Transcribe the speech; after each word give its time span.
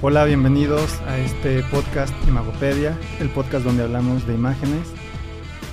Hola, 0.00 0.24
bienvenidos 0.26 1.00
a 1.08 1.18
este 1.18 1.60
podcast 1.72 2.14
Imagopedia, 2.28 2.96
el 3.18 3.30
podcast 3.30 3.64
donde 3.64 3.82
hablamos 3.82 4.24
de 4.28 4.34
imágenes. 4.34 4.86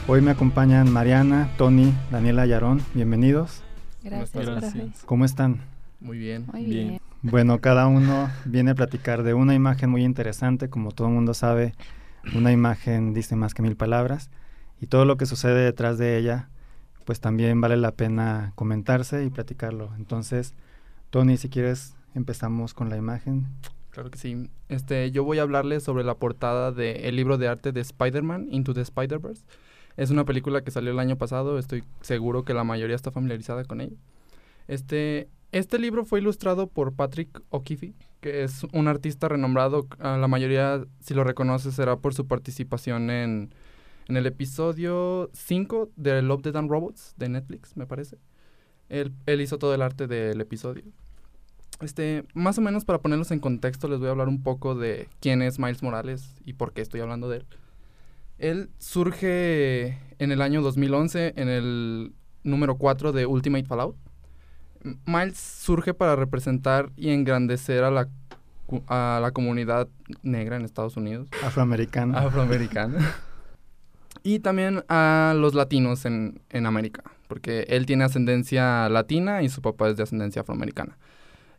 Hoy 0.07 0.19
me 0.21 0.31
acompañan 0.31 0.91
Mariana, 0.91 1.51
Tony, 1.59 1.93
Daniela 2.09 2.47
y 2.47 2.53
Aarón. 2.53 2.81
Bienvenidos. 2.95 3.61
Gracias, 4.03 4.47
Gracias. 4.47 5.03
¿Cómo 5.05 5.25
están? 5.25 5.61
Muy 5.99 6.17
bien. 6.17 6.47
Muy 6.51 6.65
bien. 6.65 6.87
bien. 6.87 7.01
Bueno, 7.21 7.61
cada 7.61 7.85
uno 7.85 8.31
viene 8.45 8.71
a 8.71 8.75
platicar 8.75 9.21
de 9.21 9.35
una 9.35 9.53
imagen 9.53 9.91
muy 9.91 10.03
interesante. 10.03 10.71
Como 10.71 10.91
todo 10.91 11.07
el 11.07 11.13
mundo 11.13 11.35
sabe, 11.35 11.75
una 12.33 12.51
imagen 12.51 13.13
dice 13.13 13.35
más 13.35 13.53
que 13.53 13.61
mil 13.61 13.75
palabras. 13.75 14.31
Y 14.81 14.87
todo 14.87 15.05
lo 15.05 15.17
que 15.17 15.27
sucede 15.27 15.63
detrás 15.63 15.99
de 15.99 16.17
ella, 16.17 16.49
pues 17.05 17.19
también 17.19 17.61
vale 17.61 17.77
la 17.77 17.91
pena 17.91 18.53
comentarse 18.55 19.23
y 19.23 19.29
platicarlo. 19.29 19.91
Entonces, 19.97 20.55
Tony, 21.11 21.37
si 21.37 21.47
quieres, 21.47 21.93
empezamos 22.15 22.73
con 22.73 22.89
la 22.89 22.97
imagen. 22.97 23.45
Claro 23.95 24.11
que 24.11 24.17
sí. 24.17 24.49
Este, 24.67 25.09
yo 25.11 25.23
voy 25.23 25.39
a 25.39 25.43
hablarles 25.43 25.81
sobre 25.81 26.03
la 26.03 26.15
portada 26.15 26.73
del 26.73 27.15
libro 27.15 27.37
de 27.37 27.47
arte 27.47 27.71
de 27.71 27.79
Spider-Man, 27.79 28.49
Into 28.51 28.73
the 28.73 28.81
Spider-Verse. 28.81 29.45
Es 29.95 30.09
una 30.09 30.25
película 30.25 30.65
que 30.65 30.71
salió 30.71 30.91
el 30.91 30.99
año 30.99 31.17
pasado, 31.17 31.57
estoy 31.57 31.85
seguro 32.01 32.43
que 32.43 32.53
la 32.53 32.65
mayoría 32.65 32.97
está 32.97 33.11
familiarizada 33.11 33.63
con 33.63 33.79
ella. 33.79 33.95
Este, 34.67 35.29
este 35.53 35.79
libro 35.79 36.03
fue 36.03 36.19
ilustrado 36.19 36.67
por 36.67 36.93
Patrick 36.93 37.41
O'Keefe, 37.51 37.93
que 38.19 38.43
es 38.43 38.65
un 38.73 38.89
artista 38.89 39.29
renombrado. 39.29 39.87
A 39.99 40.17
la 40.17 40.27
mayoría, 40.27 40.83
si 40.99 41.13
lo 41.13 41.23
reconoce, 41.23 41.71
será 41.71 41.95
por 41.95 42.13
su 42.13 42.27
participación 42.27 43.09
en, 43.09 43.55
en 44.09 44.17
el 44.17 44.25
episodio 44.25 45.29
5 45.31 45.91
de 45.95 46.21
Love, 46.21 46.41
Dead 46.41 46.57
and 46.57 46.69
Robots 46.69 47.13
de 47.15 47.29
Netflix, 47.29 47.77
me 47.77 47.87
parece. 47.87 48.17
Él, 48.89 49.13
él 49.25 49.39
hizo 49.39 49.57
todo 49.57 49.73
el 49.73 49.81
arte 49.81 50.05
del 50.07 50.41
episodio. 50.41 50.83
Este, 51.81 52.23
más 52.33 52.57
o 52.57 52.61
menos 52.61 52.85
para 52.85 52.99
ponerlos 52.99 53.31
en 53.31 53.39
contexto, 53.39 53.87
les 53.87 53.99
voy 53.99 54.07
a 54.07 54.11
hablar 54.11 54.27
un 54.27 54.41
poco 54.41 54.75
de 54.75 55.09
quién 55.19 55.41
es 55.41 55.59
Miles 55.59 55.83
Morales 55.83 56.35
y 56.45 56.53
por 56.53 56.73
qué 56.73 56.81
estoy 56.81 57.01
hablando 57.01 57.29
de 57.29 57.37
él. 57.37 57.45
Él 58.37 58.69
surge 58.79 59.97
en 60.19 60.31
el 60.31 60.41
año 60.41 60.61
2011 60.61 61.33
en 61.37 61.49
el 61.49 62.13
número 62.43 62.75
4 62.77 63.11
de 63.11 63.25
Ultimate 63.25 63.65
Fallout. 63.65 63.95
Miles 65.05 65.37
surge 65.37 65.93
para 65.93 66.15
representar 66.15 66.91
y 66.95 67.09
engrandecer 67.09 67.83
a 67.83 67.91
la, 67.91 68.07
a 68.87 69.19
la 69.21 69.31
comunidad 69.31 69.87
negra 70.21 70.57
en 70.57 70.65
Estados 70.65 70.95
Unidos, 70.95 71.27
Afroamericano. 71.43 72.15
afroamericana, 72.17 73.15
y 74.23 74.39
también 74.39 74.83
a 74.87 75.33
los 75.35 75.55
latinos 75.55 76.05
en, 76.05 76.39
en 76.51 76.67
América, 76.67 77.03
porque 77.27 77.65
él 77.69 77.87
tiene 77.87 78.03
ascendencia 78.03 78.87
latina 78.89 79.41
y 79.41 79.49
su 79.49 79.61
papá 79.61 79.89
es 79.89 79.97
de 79.97 80.03
ascendencia 80.03 80.43
afroamericana. 80.43 80.97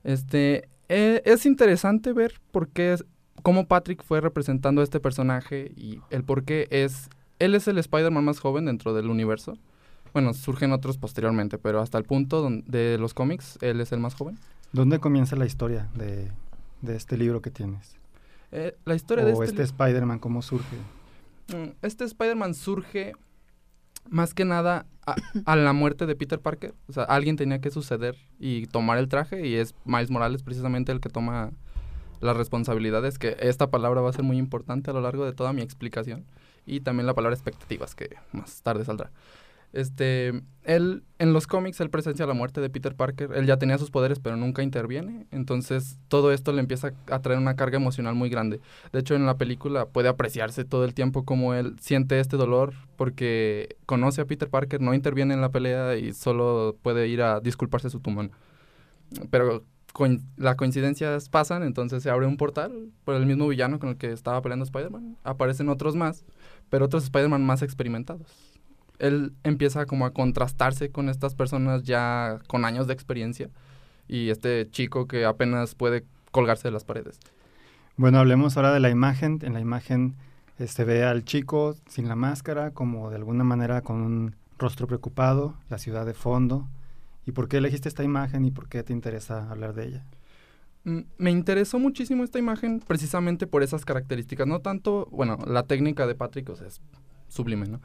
Este, 0.06 0.68
eh, 0.88 1.20
es 1.24 1.46
interesante 1.46 2.12
ver 2.12 2.34
por 2.52 2.68
qué, 2.68 2.92
es- 2.92 3.04
cómo 3.42 3.66
Patrick 3.66 4.04
fue 4.04 4.20
representando 4.20 4.80
a 4.80 4.84
este 4.84 5.00
personaje 5.00 5.72
y 5.76 6.00
el 6.10 6.22
por 6.22 6.44
qué 6.44 6.68
es, 6.70 7.10
él 7.40 7.56
es 7.56 7.66
el 7.66 7.76
Spider-Man 7.78 8.24
más 8.24 8.38
joven 8.38 8.66
dentro 8.66 8.94
del 8.94 9.10
universo. 9.10 9.58
Bueno, 10.12 10.32
surgen 10.32 10.70
otros 10.72 10.96
posteriormente, 10.96 11.58
pero 11.58 11.80
hasta 11.80 11.98
el 11.98 12.04
punto 12.04 12.48
de 12.66 12.98
los 12.98 13.14
cómics, 13.14 13.58
él 13.60 13.80
es 13.80 13.90
el 13.90 13.98
más 13.98 14.14
joven. 14.14 14.38
¿Dónde 14.72 15.00
comienza 15.00 15.34
la 15.34 15.44
historia 15.44 15.88
de, 15.96 16.30
de 16.82 16.96
este 16.96 17.16
libro 17.16 17.42
que 17.42 17.50
tienes? 17.50 17.96
Eh, 18.52 18.76
la 18.84 18.94
historia 18.94 19.24
o 19.24 19.26
de 19.26 19.32
este, 19.32 19.44
este, 19.46 19.62
Spider-Man, 19.64 20.20
¿cómo 20.20 20.40
surge? 20.40 20.76
Mm, 21.48 21.70
Este 21.82 22.04
Spider-Man 22.04 22.54
surge 22.54 23.12
más 24.10 24.34
que 24.34 24.44
nada 24.44 24.86
a, 25.44 25.56
la 25.56 25.72
muerte 25.72 26.06
de 26.06 26.16
Peter 26.16 26.40
Parker. 26.40 26.74
O 26.88 26.92
sea, 26.92 27.04
alguien 27.04 27.36
tenía 27.36 27.60
que 27.60 27.70
suceder 27.70 28.16
y 28.38 28.66
tomar 28.66 28.98
el 28.98 29.08
traje 29.08 29.46
y 29.46 29.54
es 29.54 29.74
Miles 29.84 30.10
Morales 30.10 30.42
precisamente 30.42 30.92
el 30.92 31.00
que 31.00 31.08
toma 31.08 31.52
las 32.20 32.36
responsabilidades, 32.36 33.18
que 33.18 33.36
esta 33.40 33.70
palabra 33.70 34.00
va 34.00 34.10
a 34.10 34.12
ser 34.12 34.24
muy 34.24 34.38
importante 34.38 34.90
a 34.90 34.94
lo 34.94 35.00
largo 35.00 35.24
de 35.24 35.32
toda 35.32 35.52
mi 35.52 35.62
explicación. 35.62 36.24
Y 36.64 36.80
también 36.80 37.06
la 37.06 37.14
palabra 37.14 37.34
expectativas, 37.34 37.94
que 37.94 38.16
más 38.32 38.62
tarde 38.62 38.84
saldrá. 38.84 39.10
Este, 39.76 40.42
él, 40.62 41.04
en 41.18 41.32
los 41.34 41.46
cómics, 41.46 41.80
él 41.80 41.90
presencia 41.90 42.26
la 42.26 42.32
muerte 42.32 42.60
de 42.62 42.70
Peter 42.70 42.94
Parker. 42.96 43.30
Él 43.34 43.46
ya 43.46 43.58
tenía 43.58 43.76
sus 43.76 43.90
poderes, 43.90 44.18
pero 44.20 44.36
nunca 44.36 44.62
interviene. 44.62 45.26
Entonces, 45.30 45.98
todo 46.08 46.32
esto 46.32 46.52
le 46.52 46.60
empieza 46.60 46.92
a 47.10 47.20
traer 47.20 47.38
una 47.38 47.56
carga 47.56 47.76
emocional 47.76 48.14
muy 48.14 48.30
grande. 48.30 48.60
De 48.92 49.00
hecho, 49.00 49.14
en 49.14 49.26
la 49.26 49.36
película 49.36 49.86
puede 49.86 50.08
apreciarse 50.08 50.64
todo 50.64 50.84
el 50.86 50.94
tiempo 50.94 51.24
como 51.24 51.52
él 51.54 51.76
siente 51.78 52.18
este 52.20 52.36
dolor 52.36 52.72
porque 52.96 53.76
conoce 53.84 54.22
a 54.22 54.24
Peter 54.24 54.48
Parker, 54.48 54.80
no 54.80 54.94
interviene 54.94 55.34
en 55.34 55.42
la 55.42 55.50
pelea 55.50 55.96
y 55.96 56.14
solo 56.14 56.76
puede 56.82 57.08
ir 57.08 57.20
a 57.22 57.40
disculparse 57.40 57.90
su 57.90 58.00
tumón. 58.00 58.30
Pero 59.30 59.62
coin- 59.92 60.22
las 60.36 60.56
coincidencias 60.56 61.28
pasan, 61.28 61.62
entonces 61.62 62.02
se 62.02 62.10
abre 62.10 62.26
un 62.26 62.36
portal 62.36 62.88
por 63.04 63.14
el 63.14 63.26
mismo 63.26 63.46
villano 63.46 63.78
con 63.78 63.90
el 63.90 63.96
que 63.96 64.10
estaba 64.12 64.40
peleando 64.42 64.64
Spider-Man. 64.64 65.16
Aparecen 65.22 65.68
otros 65.68 65.94
más, 65.96 66.24
pero 66.70 66.86
otros 66.86 67.04
Spider-Man 67.04 67.44
más 67.44 67.62
experimentados. 67.62 68.45
Él 68.98 69.32
empieza 69.44 69.86
como 69.86 70.06
a 70.06 70.12
contrastarse 70.12 70.90
con 70.90 71.08
estas 71.08 71.34
personas 71.34 71.82
ya 71.82 72.40
con 72.46 72.64
años 72.64 72.86
de 72.86 72.94
experiencia 72.94 73.50
y 74.08 74.30
este 74.30 74.68
chico 74.70 75.06
que 75.06 75.24
apenas 75.24 75.74
puede 75.74 76.04
colgarse 76.30 76.68
de 76.68 76.72
las 76.72 76.84
paredes. 76.84 77.18
Bueno, 77.96 78.18
hablemos 78.18 78.56
ahora 78.56 78.72
de 78.72 78.80
la 78.80 78.90
imagen. 78.90 79.38
En 79.42 79.54
la 79.54 79.60
imagen 79.60 80.16
se 80.64 80.84
ve 80.84 81.04
al 81.04 81.24
chico 81.24 81.76
sin 81.88 82.08
la 82.08 82.16
máscara, 82.16 82.70
como 82.70 83.10
de 83.10 83.16
alguna 83.16 83.44
manera 83.44 83.80
con 83.82 84.02
un 84.02 84.36
rostro 84.58 84.86
preocupado, 84.86 85.54
la 85.68 85.78
ciudad 85.78 86.06
de 86.06 86.14
fondo. 86.14 86.66
¿Y 87.26 87.32
por 87.32 87.48
qué 87.48 87.58
elegiste 87.58 87.88
esta 87.88 88.04
imagen 88.04 88.44
y 88.44 88.50
por 88.50 88.68
qué 88.68 88.82
te 88.82 88.92
interesa 88.92 89.50
hablar 89.50 89.74
de 89.74 89.86
ella? 89.86 90.04
Mm, 90.84 91.00
Me 91.18 91.30
interesó 91.30 91.78
muchísimo 91.78 92.22
esta 92.22 92.38
imagen 92.38 92.80
precisamente 92.80 93.46
por 93.46 93.62
esas 93.62 93.84
características. 93.84 94.46
No 94.46 94.60
tanto, 94.60 95.08
bueno, 95.10 95.38
la 95.46 95.64
técnica 95.64 96.06
de 96.06 96.14
Patrick 96.14 96.48
o 96.50 96.56
sea, 96.56 96.68
es 96.68 96.80
sublime, 97.28 97.66
¿no? 97.66 97.80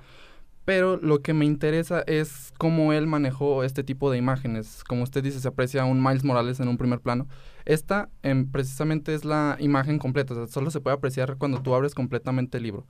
Pero 0.64 0.98
lo 0.98 1.22
que 1.22 1.34
me 1.34 1.46
interesa 1.46 2.04
es 2.06 2.54
cómo 2.58 2.94
él 2.94 3.08
manejó 3.08 3.64
este 3.64 3.84
tipo 3.84 4.12
de 4.12 4.18
imágenes. 4.18 4.84
Como 4.84 5.04
usted 5.04 5.24
dice, 5.24 5.40
se 5.40 5.48
aprecia 5.48 5.86
un 5.86 6.04
Miles 6.04 6.24
Morales 6.24 6.60
en 6.60 6.68
un 6.68 6.78
primer 6.78 7.00
plano. 7.00 7.28
Esta 7.66 8.10
em, 8.22 8.50
precisamente 8.50 9.14
es 9.16 9.26
la 9.26 9.58
imagen 9.60 9.98
completa. 9.98 10.34
O 10.34 10.38
sea, 10.38 10.48
solo 10.48 10.70
se 10.70 10.80
puede 10.80 10.96
apreciar 10.96 11.38
cuando 11.38 11.62
tú 11.62 11.74
abres 11.74 11.96
completamente 11.96 12.58
el 12.58 12.64
libro. 12.64 12.86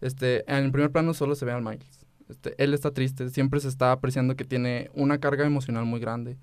Este, 0.00 0.50
en 0.50 0.64
el 0.64 0.72
primer 0.72 0.92
plano 0.92 1.12
solo 1.12 1.34
se 1.34 1.44
ve 1.44 1.52
al 1.52 1.62
Miles. 1.62 2.06
Este, 2.28 2.54
él 2.62 2.74
está 2.74 2.92
triste, 2.92 3.28
siempre 3.30 3.58
se 3.60 3.68
está 3.68 3.90
apreciando 3.90 4.36
que 4.36 4.44
tiene 4.44 4.90
una 4.94 5.18
carga 5.18 5.44
emocional 5.44 5.84
muy 5.84 5.98
grande. 5.98 6.38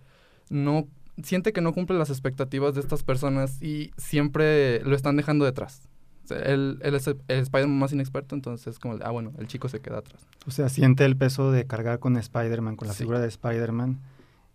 No 0.50 0.88
siente 1.24 1.54
que 1.54 1.62
no 1.62 1.74
cumple 1.74 1.98
las 1.98 2.10
expectativas 2.10 2.76
de 2.76 2.82
estas 2.82 3.04
personas 3.04 3.62
y 3.62 3.92
siempre 3.98 4.82
lo 4.82 4.96
están 4.96 5.16
dejando 5.16 5.46
detrás. 5.46 5.90
Él, 6.32 6.80
él 6.82 6.96
es 6.96 7.08
el, 7.08 7.18
el 7.28 7.40
Spider-Man 7.40 7.80
más 7.80 7.94
inexperto, 7.94 8.36
entonces 8.36 8.68
es 8.68 8.80
como, 8.80 8.98
ah, 9.04 9.12
bueno, 9.12 9.32
el 9.38 9.48
chico 9.48 9.70
se 9.70 9.80
queda 9.80 10.00
atrás. 10.00 10.26
O 10.46 10.52
sea, 10.52 10.70
siente 10.70 11.06
el 11.06 11.16
peso 11.18 11.52
de 11.52 11.66
cargar 11.66 12.00
con 12.00 12.18
Spider-Man, 12.18 12.76
con 12.76 12.88
la 12.88 12.94
Sí. 12.94 13.00
figura 13.00 13.20
de 13.20 13.28
Spider-Man, 13.28 14.00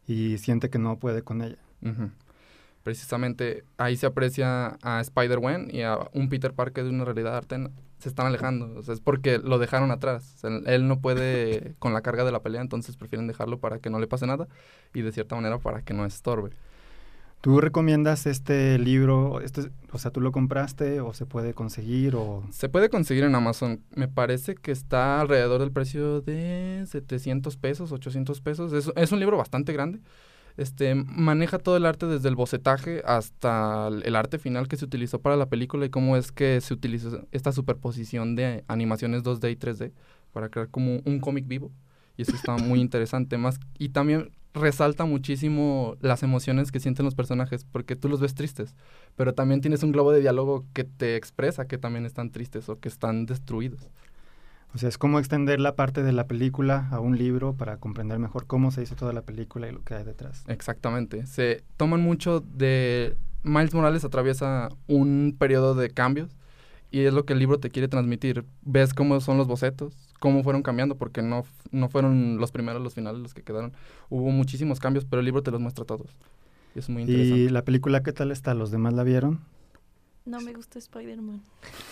y 0.06 0.38
siente 0.38 0.70
que 0.70 0.78
no 0.78 0.98
puede 0.98 1.22
con 1.22 1.42
ella. 1.42 1.58
Precisamente 2.82 3.64
ahí 3.78 3.96
se 3.96 4.06
aprecia 4.06 4.76
a 4.82 5.00
Spider-Man 5.00 5.68
y 5.70 5.82
a 5.82 5.98
un 6.14 6.28
Peter 6.28 6.52
Parker 6.52 6.82
de 6.84 6.90
una 6.90 7.04
realidad 7.04 7.36
arte. 7.36 7.56
Se 8.00 8.08
están 8.08 8.26
alejando. 8.26 8.76
O 8.76 8.82
sea, 8.82 8.92
es 8.94 9.00
porque 9.00 9.38
lo 9.38 9.60
dejaron 9.60 9.92
atrás. 9.92 10.34
O 10.34 10.38
sea, 10.38 10.50
él 10.66 10.88
no 10.88 10.98
puede 11.00 11.74
con 11.78 11.92
la 11.92 12.00
carga 12.02 12.24
de 12.24 12.32
la 12.32 12.40
pelea, 12.42 12.60
entonces 12.60 12.96
prefieren 12.96 13.28
dejarlo 13.28 13.58
para 13.60 13.78
que 13.78 13.88
no 13.90 14.00
le 14.00 14.08
pase 14.08 14.26
nada 14.26 14.48
y 14.92 15.02
de 15.02 15.12
cierta 15.12 15.36
manera 15.36 15.58
para 15.58 15.82
que 15.82 15.94
no 15.94 16.04
estorbe. 16.04 16.50
¿Tú 17.42 17.60
recomiendas 17.60 18.26
este 18.26 18.78
libro? 18.78 19.40
Este, 19.40 19.72
o 19.90 19.98
sea, 19.98 20.12
¿tú 20.12 20.20
lo 20.20 20.30
compraste 20.30 21.00
o 21.00 21.12
se 21.12 21.26
puede 21.26 21.54
conseguir? 21.54 22.14
O... 22.14 22.44
Se 22.52 22.68
puede 22.68 22.88
conseguir 22.88 23.24
en 23.24 23.34
Amazon. 23.34 23.82
Me 23.96 24.06
parece 24.06 24.54
que 24.54 24.70
está 24.70 25.20
alrededor 25.20 25.60
del 25.60 25.72
precio 25.72 26.20
de 26.20 26.84
700 26.86 27.56
pesos, 27.56 27.90
800 27.90 28.40
pesos. 28.42 28.92
Es, 28.94 29.10
un 29.10 29.18
libro 29.18 29.36
bastante 29.36 29.72
grande. 29.72 29.98
Este, 30.56 30.94
maneja 30.94 31.58
todo 31.58 31.76
el 31.76 31.84
arte 31.84 32.06
desde 32.06 32.28
el 32.28 32.36
bocetaje 32.36 33.02
hasta 33.04 33.88
el 33.88 34.06
el 34.06 34.14
arte 34.14 34.38
final 34.38 34.68
que 34.68 34.76
se 34.76 34.84
utilizó 34.84 35.20
para 35.20 35.36
la 35.36 35.46
película 35.46 35.84
y 35.84 35.90
cómo 35.90 36.16
es 36.16 36.30
que 36.30 36.60
se 36.60 36.72
utilizó 36.72 37.26
esta 37.32 37.50
superposición 37.50 38.36
de 38.36 38.62
animaciones 38.68 39.24
2D 39.24 39.50
y 39.50 39.56
3D 39.56 39.92
para 40.32 40.48
crear 40.48 40.68
como 40.68 41.00
un 41.04 41.18
cómic 41.18 41.48
vivo. 41.48 41.72
Y 42.16 42.22
eso 42.22 42.36
está 42.36 42.56
muy 42.56 42.80
interesante. 42.86 43.36
Más, 43.36 43.58
y 43.80 43.88
también 43.88 44.30
resalta 44.54 45.04
muchísimo 45.04 45.96
las 46.00 46.22
emociones 46.22 46.72
que 46.72 46.80
sienten 46.80 47.04
los 47.04 47.14
personajes, 47.14 47.64
porque 47.64 47.96
tú 47.96 48.08
los 48.08 48.20
ves 48.20 48.34
tristes, 48.34 48.74
pero 49.16 49.34
también 49.34 49.60
tienes 49.60 49.82
un 49.82 49.92
globo 49.92 50.12
de 50.12 50.20
diálogo 50.20 50.64
que 50.72 50.84
te 50.84 51.16
expresa 51.16 51.66
que 51.66 51.78
también 51.78 52.06
están 52.06 52.30
tristes 52.30 52.68
o 52.68 52.78
que 52.78 52.88
están 52.88 53.26
destruidos. 53.26 53.88
O 54.74 54.78
sea, 54.78 54.88
es 54.88 54.96
como 54.96 55.18
extender 55.18 55.60
la 55.60 55.76
parte 55.76 56.02
de 56.02 56.12
la 56.12 56.26
película 56.26 56.88
a 56.90 56.98
un 56.98 57.18
libro 57.18 57.54
para 57.54 57.76
comprender 57.76 58.18
mejor 58.18 58.46
cómo 58.46 58.70
se 58.70 58.82
hizo 58.82 58.94
toda 58.94 59.12
la 59.12 59.22
película 59.22 59.68
y 59.68 59.72
lo 59.72 59.82
que 59.82 59.94
hay 59.94 60.04
detrás. 60.04 60.44
Exactamente. 60.48 61.26
Se 61.26 61.62
toman 61.76 62.00
mucho 62.00 62.40
de... 62.40 63.16
Miles 63.44 63.74
Morales 63.74 64.04
atraviesa 64.04 64.68
un 64.86 65.36
periodo 65.38 65.74
de 65.74 65.90
cambios 65.90 66.30
y 66.90 67.00
es 67.00 67.12
lo 67.12 67.24
que 67.26 67.32
el 67.32 67.40
libro 67.40 67.58
te 67.58 67.70
quiere 67.70 67.88
transmitir. 67.88 68.44
Ves 68.62 68.94
cómo 68.94 69.20
son 69.20 69.36
los 69.36 69.46
bocetos, 69.46 70.11
cómo 70.22 70.44
fueron 70.44 70.62
cambiando, 70.62 70.94
porque 70.94 71.20
no, 71.20 71.44
no 71.72 71.88
fueron 71.88 72.38
los 72.38 72.52
primeros, 72.52 72.80
los 72.80 72.94
finales 72.94 73.20
los 73.20 73.34
que 73.34 73.42
quedaron. 73.42 73.72
Hubo 74.08 74.30
muchísimos 74.30 74.78
cambios, 74.78 75.04
pero 75.04 75.18
el 75.18 75.26
libro 75.26 75.42
te 75.42 75.50
los 75.50 75.60
muestra 75.60 75.84
todos. 75.84 76.14
Y 76.76 76.78
es 76.78 76.88
muy 76.88 77.02
interesante. 77.02 77.40
¿Y 77.40 77.48
la 77.48 77.64
película 77.64 78.04
qué 78.04 78.12
tal 78.12 78.30
está? 78.30 78.54
¿Los 78.54 78.70
demás 78.70 78.94
la 78.94 79.02
vieron? 79.02 79.40
No 80.24 80.40
me 80.40 80.52
gusta 80.52 80.78
Spider-Man. 80.78 81.42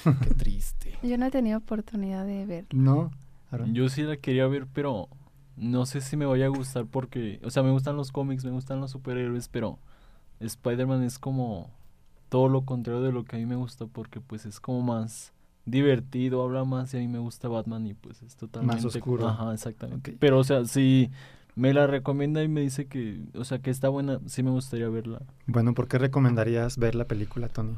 Qué 0.22 0.34
triste. 0.34 0.96
Yo 1.02 1.18
no 1.18 1.26
he 1.26 1.32
tenido 1.32 1.58
oportunidad 1.58 2.24
de 2.24 2.46
ver. 2.46 2.66
¿No? 2.72 3.10
Aaron. 3.50 3.74
Yo 3.74 3.88
sí 3.88 4.04
la 4.04 4.16
quería 4.16 4.46
ver, 4.46 4.68
pero 4.72 5.08
no 5.56 5.84
sé 5.84 6.00
si 6.00 6.16
me 6.16 6.24
vaya 6.24 6.44
a 6.44 6.50
gustar 6.50 6.86
porque, 6.86 7.40
o 7.42 7.50
sea, 7.50 7.64
me 7.64 7.72
gustan 7.72 7.96
los 7.96 8.12
cómics, 8.12 8.44
me 8.44 8.52
gustan 8.52 8.80
los 8.80 8.92
superhéroes, 8.92 9.48
pero 9.48 9.80
Spider-Man 10.38 11.02
es 11.02 11.18
como 11.18 11.68
todo 12.28 12.48
lo 12.48 12.64
contrario 12.64 13.02
de 13.02 13.10
lo 13.10 13.24
que 13.24 13.34
a 13.34 13.38
mí 13.40 13.46
me 13.46 13.56
gusta 13.56 13.86
porque 13.86 14.20
pues 14.20 14.46
es 14.46 14.60
como 14.60 14.82
más 14.82 15.32
divertido, 15.70 16.42
habla 16.42 16.64
más 16.64 16.92
y 16.94 16.98
a 16.98 17.00
mí 17.00 17.08
me 17.08 17.18
gusta 17.18 17.48
Batman 17.48 17.86
y 17.86 17.94
pues 17.94 18.22
es 18.22 18.36
totalmente 18.36 18.86
oscuro. 18.86 19.28
Ajá, 19.28 19.52
exactamente. 19.52 20.16
Pero 20.18 20.38
o 20.38 20.44
sea, 20.44 20.64
si 20.64 21.10
me 21.54 21.72
la 21.74 21.86
recomienda 21.86 22.42
y 22.42 22.48
me 22.48 22.60
dice 22.60 22.86
que, 22.86 23.20
o 23.34 23.44
sea, 23.44 23.58
que 23.58 23.70
está 23.70 23.88
buena, 23.88 24.20
sí 24.26 24.42
me 24.42 24.50
gustaría 24.50 24.88
verla. 24.88 25.20
Bueno, 25.46 25.74
¿por 25.74 25.88
qué 25.88 25.98
recomendarías 25.98 26.76
ver 26.78 26.94
la 26.94 27.04
película, 27.04 27.48
Tony? 27.48 27.74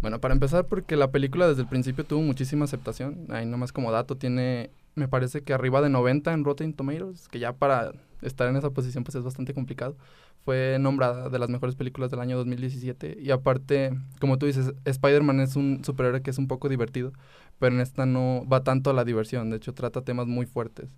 Bueno, 0.00 0.20
para 0.20 0.34
empezar, 0.34 0.66
porque 0.66 0.96
la 0.96 1.10
película 1.10 1.48
desde 1.48 1.62
el 1.62 1.68
principio 1.68 2.04
tuvo 2.04 2.22
muchísima 2.22 2.64
aceptación. 2.64 3.26
Ahí 3.30 3.46
nomás 3.46 3.72
como 3.72 3.92
dato 3.92 4.16
tiene, 4.16 4.70
me 4.96 5.06
parece 5.06 5.42
que 5.42 5.54
arriba 5.54 5.80
de 5.80 5.90
90 5.90 6.32
en 6.32 6.44
Rotten 6.44 6.74
Tomatoes, 6.74 7.28
que 7.28 7.38
ya 7.38 7.52
para 7.52 7.92
estar 8.22 8.48
en 8.48 8.56
esa 8.56 8.70
posición 8.70 9.04
pues 9.04 9.14
es 9.14 9.24
bastante 9.24 9.52
complicado. 9.54 9.96
Fue 10.44 10.76
nombrada 10.80 11.28
de 11.28 11.38
las 11.38 11.48
mejores 11.50 11.74
películas 11.76 12.10
del 12.10 12.20
año 12.20 12.36
2017 12.36 13.16
y 13.20 13.30
aparte, 13.30 13.92
como 14.20 14.38
tú 14.38 14.46
dices, 14.46 14.72
Spider-Man 14.84 15.40
es 15.40 15.54
un 15.56 15.84
superhéroe 15.84 16.22
que 16.22 16.30
es 16.30 16.38
un 16.38 16.48
poco 16.48 16.68
divertido, 16.68 17.12
pero 17.58 17.74
en 17.74 17.80
esta 17.80 18.06
no 18.06 18.44
va 18.50 18.64
tanto 18.64 18.90
a 18.90 18.92
la 18.94 19.04
diversión, 19.04 19.50
de 19.50 19.56
hecho 19.58 19.72
trata 19.74 20.02
temas 20.02 20.26
muy 20.26 20.46
fuertes. 20.46 20.96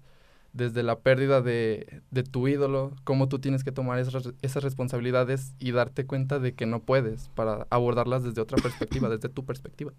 Desde 0.55 0.85
la 0.85 1.01
pérdida 1.01 1.43
de, 1.43 2.01
de 2.13 2.23
tu 2.23 2.47
ídolo, 2.47 2.93
cómo 3.03 3.29
tú 3.29 3.41
tienes 3.41 3.65
que 3.65 3.73
tomar 3.73 3.99
esas, 3.99 4.33
esas 4.41 4.63
responsabilidades 4.63 5.53
y 5.59 5.73
darte 5.73 6.07
cuenta 6.07 6.39
de 6.39 6.55
que 6.55 6.65
no 6.65 6.79
puedes 6.81 7.29
para 7.35 7.67
abordarlas 7.71 8.23
desde 8.23 8.41
otra 8.41 8.57
perspectiva, 8.59 9.09
desde 9.09 9.29
tu 9.29 9.45
perspectiva. 9.45 9.93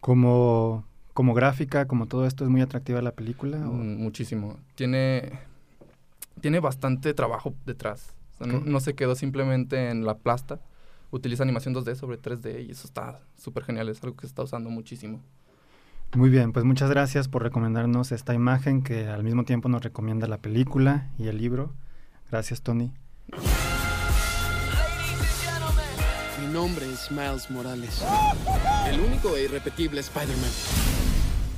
Como, 0.00 0.84
como 1.14 1.34
gráfica, 1.34 1.86
como 1.86 2.06
todo 2.06 2.26
esto, 2.26 2.44
¿es 2.44 2.50
muy 2.50 2.60
atractiva 2.60 3.02
la 3.02 3.12
película? 3.12 3.68
o- 3.68 3.72
Mm, 3.72 4.02
Muchísimo. 4.02 4.56
Tiene, 4.74 5.30
tiene 6.46 6.60
bastante 6.60 7.12
trabajo 7.12 7.56
detrás. 7.64 8.14
O 8.34 8.36
sea, 8.38 8.46
no, 8.46 8.58
Ok. 8.58 8.66
no 8.66 8.78
se 8.78 8.94
quedó 8.94 9.16
simplemente 9.16 9.90
en 9.90 10.04
la 10.04 10.18
plasta. 10.18 10.60
Utiliza 11.10 11.42
animación 11.42 11.74
2D 11.74 11.96
sobre 11.96 12.22
3D 12.22 12.64
y 12.64 12.70
eso 12.70 12.86
está 12.86 13.18
súper 13.36 13.64
genial. 13.64 13.88
Es 13.88 14.00
algo 14.04 14.14
que 14.14 14.20
se 14.20 14.26
está 14.28 14.44
usando 14.44 14.70
muchísimo. 14.70 15.20
Muy 16.14 16.30
bien, 16.30 16.52
pues 16.52 16.64
muchas 16.64 16.88
gracias 16.88 17.26
por 17.26 17.42
recomendarnos 17.42 18.12
esta 18.12 18.32
imagen 18.32 18.84
que 18.84 19.08
al 19.08 19.24
mismo 19.24 19.42
tiempo 19.42 19.68
nos 19.68 19.82
recomienda 19.82 20.28
la 20.28 20.38
película 20.38 21.10
y 21.18 21.26
el 21.26 21.36
libro. 21.38 21.74
Gracias, 22.30 22.62
Tony. 22.62 22.92
Mi 26.40 26.46
nombre 26.52 26.88
es 26.92 27.10
Miles 27.10 27.50
Morales. 27.50 28.04
El 28.88 29.00
único 29.00 29.36
e 29.36 29.42
irrepetible 29.46 29.98
Spider-Man. 30.00 30.50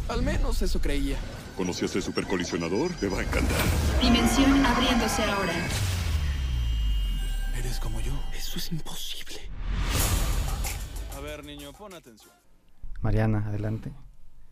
Al 0.08 0.22
menos 0.22 0.62
eso 0.62 0.80
creía. 0.80 1.18
¿Conoció 1.58 1.86
este 1.86 2.00
supercolisionador? 2.00 2.92
Te 2.94 3.08
va 3.08 3.18
a 3.18 3.22
encantar. 3.22 3.56
Dimensión 4.00 4.64
abriéndose 4.64 5.24
ahora. 5.24 5.52
¿Eres 7.58 7.80
como 7.80 8.00
yo? 8.00 8.12
Eso 8.32 8.58
es 8.58 8.70
imposible. 8.70 9.36
A 11.16 11.20
ver, 11.20 11.44
niño, 11.44 11.72
pon 11.72 11.92
atención. 11.94 12.32
Mariana, 13.02 13.44
adelante. 13.46 13.92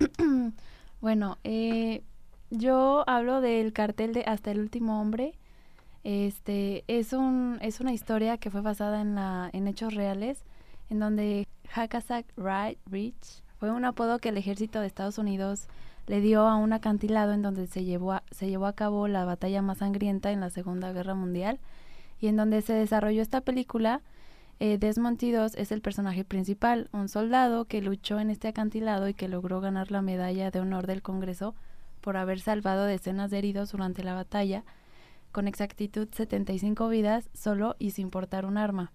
Bueno, 1.00 1.37
eh, 1.44 2.03
yo 2.50 3.05
hablo 3.06 3.43
del 3.43 3.73
cartel 3.75 4.14
de 4.14 4.23
Hasta 4.26 4.50
el 4.50 4.59
último 4.61 5.00
hombre. 5.00 5.35
Este 6.05 6.85
es 6.88 7.12
un 7.12 7.59
es 7.61 7.81
una 7.81 7.93
historia 7.93 8.38
que 8.38 8.50
fue 8.50 8.62
basada 8.62 9.02
en 9.02 9.14
la 9.14 9.50
en 9.52 9.69
hechos 9.69 9.94
reales, 9.94 10.43
en 10.88 10.99
donde 10.99 11.47
Hackensack 11.69 12.35
Ri- 12.37 12.79
Ridge 12.87 13.43
fue 13.61 13.70
un 13.70 13.85
apodo 13.85 14.19
que 14.19 14.31
el 14.31 14.38
ejército 14.38 14.81
de 14.81 14.87
Estados 14.87 15.19
Unidos 15.19 15.69
le 16.06 16.20
dio 16.20 16.43
a 16.43 16.56
un 16.56 16.73
acantilado 16.73 17.32
en 17.32 17.43
donde 17.43 17.67
se 17.67 17.85
llevó 17.85 18.12
a, 18.12 18.23
se 18.31 18.49
llevó 18.49 18.67
a 18.67 18.75
cabo 18.75 19.08
la 19.08 19.25
batalla 19.25 19.62
más 19.62 19.79
sangrienta 19.79 20.31
en 20.31 20.41
la 20.41 20.50
Segunda 20.50 20.93
Guerra 20.93 21.14
Mundial 21.14 21.58
y 22.20 22.29
en 22.29 22.37
donde 22.37 22.62
se 22.62 22.73
desarrolló 22.73 23.23
esta 23.23 23.41
película. 23.41 24.00
Eh, 24.58 24.79
Desmond 24.79 25.19
T2 25.19 25.53
es 25.56 25.70
el 25.70 25.82
personaje 25.82 26.25
principal, 26.25 26.88
un 26.93 27.08
soldado 27.08 27.67
que 27.67 27.82
luchó 27.82 28.20
en 28.20 28.31
este 28.31 28.49
acantilado 28.49 29.08
y 29.08 29.14
que 29.14 29.29
logró 29.29 29.61
ganar 29.61 29.91
la 29.91 30.00
medalla 30.00 30.50
de 30.50 30.61
honor 30.61 30.87
del 30.87 31.03
Congreso 31.03 31.55
por 32.00 32.17
haber 32.17 32.41
salvado 32.41 32.85
decenas 32.85 33.31
de 33.31 33.38
heridos 33.38 33.73
durante 33.73 34.02
la 34.02 34.14
batalla, 34.14 34.64
con 35.32 35.49
exactitud 35.49 36.09
75 36.11 36.88
vidas 36.88 37.29
solo 37.35 37.76
y 37.79 37.91
sin 37.91 38.11
portar 38.11 38.47
un 38.47 38.56
arma, 38.56 38.93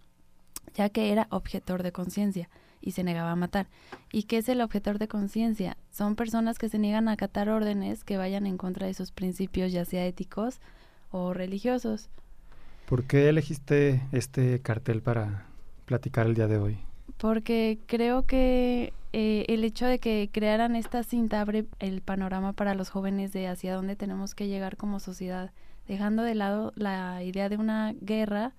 ya 0.75 0.89
que 0.89 1.12
era 1.12 1.27
objetor 1.29 1.83
de 1.83 1.91
conciencia 1.91 2.50
y 2.81 2.91
se 2.91 3.03
negaba 3.03 3.31
a 3.31 3.35
matar. 3.35 3.68
¿Y 4.12 4.23
qué 4.23 4.38
es 4.38 4.50
el 4.50 4.62
objetor 4.62 4.97
de 4.97 5.07
conciencia? 5.07 5.77
Son 5.91 6.15
personas 6.15 6.57
que 6.57 6.69
se 6.69 6.79
niegan 6.79 7.07
a 7.07 7.13
acatar 7.13 7.50
órdenes 7.50 8.03
que 8.03 8.18
vayan 8.18 8.45
en 8.45 8.57
contra 8.57 8.88
de 8.88 8.94
sus 8.94 9.12
principios, 9.12 9.71
ya 9.71 9.85
sea 9.85 10.06
éticos 10.06 10.59
o 11.12 11.33
religiosos. 11.33 12.09
¿Por 12.88 13.06
qué 13.06 13.29
elegiste 13.29 14.01
este 14.12 14.59
cartel 14.59 15.01
para 15.01 15.45
platicar 15.85 16.27
el 16.27 16.35
día 16.35 16.47
de 16.47 16.57
hoy? 16.57 16.77
Porque 17.17 17.77
creo 17.85 18.25
que 18.25 18.94
eh, 19.13 19.45
el 19.47 19.63
hecho 19.63 19.85
de 19.85 20.00
que 20.00 20.29
crearan 20.31 20.75
esta 20.75 21.03
cinta 21.03 21.41
abre 21.41 21.65
el 21.79 22.01
panorama 22.01 22.53
para 22.53 22.74
los 22.74 22.89
jóvenes 22.89 23.31
de 23.31 23.47
hacia 23.47 23.75
dónde 23.75 23.95
tenemos 23.95 24.33
que 24.35 24.47
llegar 24.47 24.77
como 24.77 25.00
sociedad, 25.00 25.51
dejando 25.88 26.24
de 26.24 26.35
lado 26.35 26.74
la 26.75 27.24
idea 27.24 27.50
de 27.50 27.57
una 27.57 27.94
guerra 28.01 28.53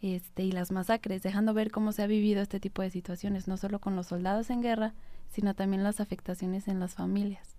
este, 0.00 0.44
y 0.44 0.52
las 0.52 0.70
masacres, 0.70 1.22
dejando 1.22 1.54
ver 1.54 1.70
cómo 1.70 1.92
se 1.92 2.02
ha 2.02 2.06
vivido 2.06 2.40
este 2.40 2.60
tipo 2.60 2.82
de 2.82 2.90
situaciones, 2.90 3.48
no 3.48 3.56
solo 3.56 3.80
con 3.80 3.96
los 3.96 4.06
soldados 4.06 4.50
en 4.50 4.62
guerra, 4.62 4.94
sino 5.30 5.54
también 5.54 5.82
las 5.82 6.00
afectaciones 6.00 6.68
en 6.68 6.80
las 6.80 6.94
familias. 6.94 7.56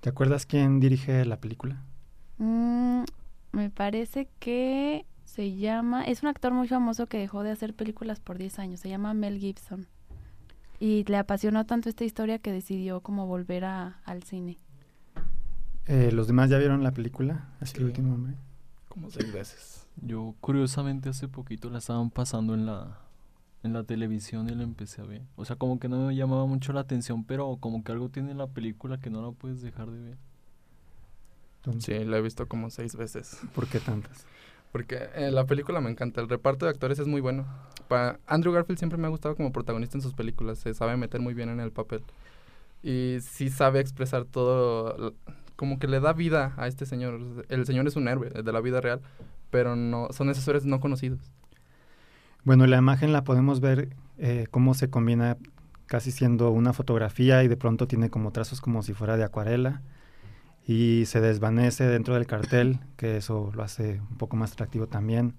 ¿Te 0.00 0.10
acuerdas 0.10 0.46
quién 0.46 0.80
dirige 0.80 1.24
la 1.24 1.40
película? 1.40 1.82
Mm, 2.38 3.04
me 3.52 3.70
parece 3.70 4.28
que 4.38 5.06
se 5.24 5.56
llama, 5.56 6.04
es 6.04 6.22
un 6.22 6.28
actor 6.28 6.52
muy 6.52 6.68
famoso 6.68 7.06
que 7.06 7.18
dejó 7.18 7.42
de 7.42 7.50
hacer 7.50 7.74
películas 7.74 8.20
por 8.20 8.38
10 8.38 8.58
años, 8.58 8.80
se 8.80 8.88
llama 8.88 9.14
Mel 9.14 9.38
Gibson. 9.38 9.86
Y 10.80 11.04
le 11.04 11.16
apasionó 11.16 11.64
tanto 11.66 11.88
esta 11.88 12.04
historia 12.04 12.38
que 12.38 12.52
decidió 12.52 13.00
como 13.00 13.26
volver 13.26 13.64
a, 13.64 14.00
al 14.04 14.22
cine. 14.24 14.58
Eh, 15.86 16.10
¿Los 16.12 16.26
demás 16.26 16.50
ya 16.50 16.58
vieron 16.58 16.82
la 16.82 16.92
película? 16.92 17.48
Hasta 17.60 17.78
el 17.78 17.84
último 17.84 18.14
hombre. 18.14 18.34
Como 18.88 19.10
seis 19.10 19.32
veces. 19.32 19.83
Yo 20.02 20.34
curiosamente 20.40 21.08
hace 21.08 21.28
poquito 21.28 21.70
la 21.70 21.78
estaban 21.78 22.10
pasando 22.10 22.54
en 22.54 22.66
la 22.66 22.98
en 23.62 23.72
la 23.72 23.82
televisión 23.84 24.50
y 24.50 24.54
la 24.54 24.62
empecé 24.62 25.00
a 25.00 25.04
ver. 25.06 25.22
O 25.36 25.44
sea, 25.46 25.56
como 25.56 25.80
que 25.80 25.88
no 25.88 26.08
me 26.08 26.14
llamaba 26.14 26.44
mucho 26.46 26.74
la 26.74 26.80
atención, 26.80 27.24
pero 27.24 27.56
como 27.60 27.82
que 27.82 27.92
algo 27.92 28.10
tiene 28.10 28.34
la 28.34 28.46
película 28.46 29.00
que 29.00 29.08
no 29.08 29.22
la 29.22 29.32
puedes 29.32 29.62
dejar 29.62 29.90
de 29.90 30.00
ver. 30.00 30.18
Sí, 31.78 32.04
la 32.04 32.18
he 32.18 32.20
visto 32.22 32.46
como 32.46 32.68
seis 32.68 32.94
veces. 32.94 33.40
¿Por 33.54 33.66
qué 33.66 33.80
tantas? 33.80 34.26
Porque 34.70 35.08
eh, 35.14 35.30
la 35.30 35.46
película 35.46 35.80
me 35.80 35.90
encanta. 35.90 36.20
El 36.20 36.28
reparto 36.28 36.66
de 36.66 36.72
actores 36.72 36.98
es 36.98 37.06
muy 37.06 37.22
bueno. 37.22 37.46
Pa- 37.88 38.18
Andrew 38.26 38.52
Garfield 38.52 38.78
siempre 38.78 38.98
me 38.98 39.06
ha 39.06 39.10
gustado 39.10 39.34
como 39.34 39.50
protagonista 39.52 39.96
en 39.96 40.02
sus 40.02 40.12
películas. 40.12 40.58
Se 40.58 40.74
sabe 40.74 40.96
meter 40.98 41.20
muy 41.20 41.32
bien 41.32 41.48
en 41.48 41.60
el 41.60 41.72
papel. 41.72 42.02
Y 42.82 43.16
sí 43.22 43.48
sabe 43.50 43.80
expresar 43.80 44.24
todo. 44.26 45.14
Como 45.56 45.78
que 45.78 45.86
le 45.86 46.00
da 46.00 46.12
vida 46.12 46.54
a 46.56 46.66
este 46.66 46.86
señor. 46.86 47.44
El 47.48 47.66
señor 47.66 47.86
es 47.86 47.96
un 47.96 48.08
héroe 48.08 48.30
de 48.30 48.52
la 48.52 48.60
vida 48.60 48.80
real. 48.80 49.00
Pero 49.50 49.76
no 49.76 50.08
son 50.10 50.30
esos 50.30 50.46
héroes 50.48 50.64
no 50.64 50.80
conocidos. 50.80 51.20
Bueno, 52.44 52.66
la 52.66 52.76
imagen 52.76 53.12
la 53.12 53.24
podemos 53.24 53.60
ver 53.60 53.96
eh, 54.18 54.46
cómo 54.50 54.74
se 54.74 54.90
combina 54.90 55.38
casi 55.86 56.10
siendo 56.10 56.50
una 56.50 56.72
fotografía 56.72 57.42
y 57.44 57.48
de 57.48 57.56
pronto 57.56 57.86
tiene 57.86 58.10
como 58.10 58.32
trazos 58.32 58.60
como 58.60 58.82
si 58.82 58.94
fuera 58.94 59.16
de 59.16 59.24
acuarela 59.24 59.82
y 60.66 61.04
se 61.06 61.20
desvanece 61.20 61.84
dentro 61.84 62.14
del 62.14 62.26
cartel, 62.26 62.80
que 62.96 63.16
eso 63.16 63.50
lo 63.54 63.62
hace 63.62 64.00
un 64.10 64.16
poco 64.16 64.36
más 64.36 64.52
atractivo 64.52 64.86
también. 64.86 65.34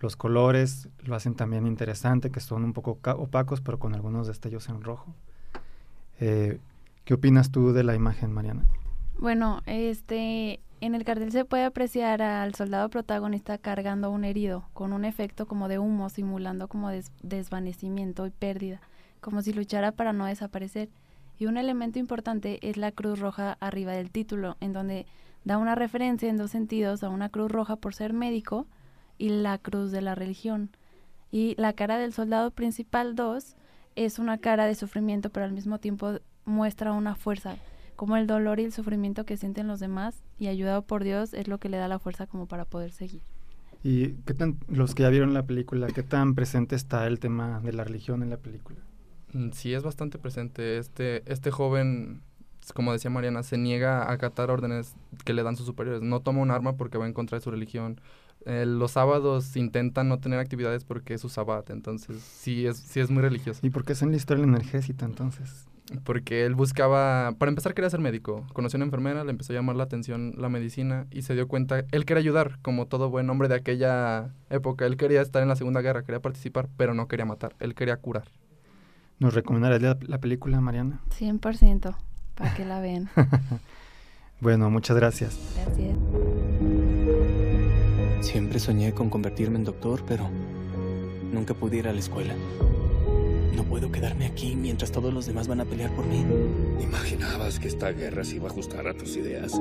Los 0.00 0.16
colores 0.16 0.88
lo 1.02 1.14
hacen 1.14 1.34
también 1.34 1.66
interesante, 1.66 2.30
que 2.30 2.40
son 2.40 2.64
un 2.64 2.74
poco 2.74 2.98
opacos, 3.16 3.62
pero 3.62 3.78
con 3.78 3.94
algunos 3.94 4.26
destellos 4.26 4.68
en 4.68 4.82
rojo. 4.82 5.14
Eh, 6.20 6.58
¿Qué 7.04 7.14
opinas 7.14 7.50
tú 7.50 7.72
de 7.72 7.84
la 7.84 7.94
imagen, 7.94 8.32
Mariana? 8.32 8.64
Bueno, 9.18 9.62
este, 9.66 10.60
en 10.80 10.94
el 10.94 11.04
cartel 11.04 11.32
se 11.32 11.44
puede 11.44 11.64
apreciar 11.64 12.20
al 12.20 12.54
soldado 12.54 12.88
protagonista 12.90 13.58
cargando 13.58 14.10
un 14.10 14.24
herido, 14.24 14.68
con 14.74 14.92
un 14.92 15.04
efecto 15.04 15.46
como 15.46 15.68
de 15.68 15.78
humo, 15.78 16.10
simulando 16.10 16.68
como 16.68 16.90
des- 16.90 17.12
desvanecimiento 17.22 18.26
y 18.26 18.30
pérdida, 18.30 18.80
como 19.20 19.40
si 19.42 19.52
luchara 19.52 19.92
para 19.92 20.12
no 20.12 20.26
desaparecer. 20.26 20.88
Y 21.38 21.46
un 21.46 21.56
elemento 21.56 21.98
importante 21.98 22.58
es 22.68 22.76
la 22.76 22.92
cruz 22.92 23.18
roja 23.18 23.56
arriba 23.60 23.92
del 23.92 24.10
título, 24.10 24.56
en 24.60 24.72
donde 24.72 25.06
da 25.44 25.58
una 25.58 25.74
referencia 25.74 26.28
en 26.28 26.36
dos 26.36 26.50
sentidos 26.50 27.02
a 27.02 27.08
una 27.08 27.28
cruz 27.28 27.50
roja 27.50 27.76
por 27.76 27.94
ser 27.94 28.12
médico 28.12 28.66
y 29.18 29.30
la 29.30 29.58
cruz 29.58 29.90
de 29.90 30.00
la 30.02 30.14
religión. 30.14 30.70
Y 31.30 31.54
la 31.58 31.72
cara 31.72 31.98
del 31.98 32.12
soldado 32.12 32.50
principal 32.50 33.14
2 33.16 33.56
es 33.96 34.18
una 34.18 34.38
cara 34.38 34.66
de 34.66 34.74
sufrimiento, 34.74 35.30
pero 35.30 35.46
al 35.46 35.52
mismo 35.52 35.78
tiempo 35.78 36.18
muestra 36.44 36.92
una 36.92 37.14
fuerza, 37.16 37.56
como 37.96 38.16
el 38.16 38.26
dolor 38.26 38.60
y 38.60 38.64
el 38.64 38.72
sufrimiento 38.72 39.24
que 39.24 39.36
sienten 39.36 39.66
los 39.68 39.80
demás 39.80 40.22
y 40.38 40.48
ayudado 40.48 40.82
por 40.82 41.04
Dios 41.04 41.34
es 41.34 41.48
lo 41.48 41.58
que 41.58 41.68
le 41.68 41.76
da 41.76 41.88
la 41.88 41.98
fuerza 41.98 42.26
como 42.26 42.46
para 42.46 42.64
poder 42.64 42.90
seguir. 42.92 43.22
¿Y 43.82 44.14
qué 44.24 44.32
tan, 44.32 44.58
los 44.68 44.94
que 44.94 45.02
ya 45.02 45.10
vieron 45.10 45.34
la 45.34 45.44
película, 45.44 45.88
qué 45.88 46.02
tan 46.02 46.34
presente 46.34 46.74
está 46.74 47.06
el 47.06 47.20
tema 47.20 47.60
de 47.60 47.72
la 47.72 47.84
religión 47.84 48.22
en 48.22 48.30
la 48.30 48.38
película? 48.38 48.78
Mm, 49.32 49.50
Sí, 49.52 49.74
es 49.74 49.82
bastante 49.82 50.18
presente. 50.18 50.78
Este, 50.78 51.22
este 51.30 51.50
joven, 51.50 52.22
como 52.72 52.92
decía 52.92 53.10
Mariana, 53.10 53.42
se 53.42 53.58
niega 53.58 54.04
a 54.04 54.12
acatar 54.12 54.50
órdenes 54.50 54.94
que 55.24 55.34
le 55.34 55.42
dan 55.42 55.56
sus 55.56 55.66
superiores. 55.66 56.00
No 56.00 56.20
toma 56.20 56.40
un 56.40 56.50
arma 56.50 56.76
porque 56.76 56.96
va 56.96 57.06
en 57.06 57.12
contra 57.12 57.36
de 57.38 57.44
su 57.44 57.50
religión. 57.50 58.00
Eh, 58.46 58.64
los 58.66 58.92
sábados 58.92 59.54
intentan 59.56 60.08
no 60.08 60.18
tener 60.18 60.38
actividades 60.38 60.84
porque 60.84 61.14
es 61.14 61.20
su 61.20 61.28
sabbat. 61.28 61.68
Entonces, 61.70 62.22
sí 62.22 62.66
es, 62.66 62.78
sí 62.78 63.00
es 63.00 63.10
muy 63.10 63.22
religioso. 63.22 63.60
¿Y 63.62 63.70
por 63.70 63.84
qué 63.84 63.94
se 63.94 64.06
enlistó 64.06 64.32
el 64.34 64.44
energético 64.44 65.04
entonces? 65.04 65.66
Porque 66.04 66.46
él 66.46 66.54
buscaba, 66.54 67.32
para 67.38 67.50
empezar 67.50 67.74
quería 67.74 67.90
ser 67.90 68.00
médico. 68.00 68.46
Conoció 68.52 68.76
a 68.76 68.78
una 68.78 68.86
enfermera, 68.86 69.22
le 69.22 69.30
empezó 69.30 69.52
a 69.52 69.56
llamar 69.56 69.76
la 69.76 69.84
atención 69.84 70.34
la 70.38 70.48
medicina 70.48 71.06
y 71.10 71.22
se 71.22 71.34
dio 71.34 71.46
cuenta, 71.46 71.84
él 71.92 72.04
quería 72.06 72.20
ayudar, 72.20 72.58
como 72.62 72.86
todo 72.86 73.10
buen 73.10 73.28
hombre 73.28 73.48
de 73.48 73.56
aquella 73.56 74.30
época. 74.48 74.86
Él 74.86 74.96
quería 74.96 75.20
estar 75.20 75.42
en 75.42 75.48
la 75.48 75.56
Segunda 75.56 75.82
Guerra, 75.82 76.02
quería 76.02 76.20
participar, 76.20 76.68
pero 76.76 76.94
no 76.94 77.06
quería 77.06 77.26
matar, 77.26 77.54
él 77.60 77.74
quería 77.74 77.96
curar. 77.98 78.28
¿Nos 79.18 79.34
recomendarías 79.34 79.82
la, 79.82 79.98
la 80.00 80.18
película, 80.18 80.60
Mariana? 80.60 81.00
100%, 81.18 81.96
para 82.34 82.54
que 82.54 82.64
la 82.64 82.80
vean. 82.80 83.10
Bueno, 84.40 84.68
muchas 84.68 84.96
gracias. 84.96 85.38
Gracias. 85.54 85.96
Siempre 88.20 88.58
soñé 88.58 88.92
con 88.92 89.08
convertirme 89.08 89.56
en 89.56 89.64
doctor, 89.64 90.02
pero 90.06 90.28
nunca 91.32 91.54
pude 91.54 91.78
ir 91.78 91.88
a 91.88 91.92
la 91.92 92.00
escuela. 92.00 92.34
No 93.54 93.62
puedo 93.64 93.90
quedarme 93.90 94.26
aquí 94.26 94.56
mientras 94.56 94.90
todos 94.90 95.12
los 95.12 95.26
demás 95.26 95.46
van 95.46 95.60
a 95.60 95.64
pelear 95.64 95.90
por 95.94 96.06
mí. 96.06 96.24
¿Imaginabas 96.80 97.58
que 97.58 97.68
esta 97.68 97.90
guerra 97.92 98.24
se 98.24 98.36
iba 98.36 98.48
a 98.48 98.50
ajustar 98.50 98.88
a 98.88 98.94
tus 98.94 99.16
ideas? 99.16 99.52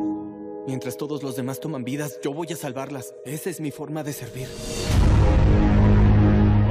Mientras 0.67 0.97
todos 0.97 1.21
los 1.23 1.35
demás 1.35 1.59
toman 1.59 1.83
vidas, 1.83 2.19
yo 2.23 2.33
voy 2.33 2.47
a 2.51 2.55
salvarlas. 2.55 3.13
Esa 3.25 3.49
es 3.49 3.59
mi 3.59 3.71
forma 3.71 4.03
de 4.03 4.13
servir. 4.13 4.47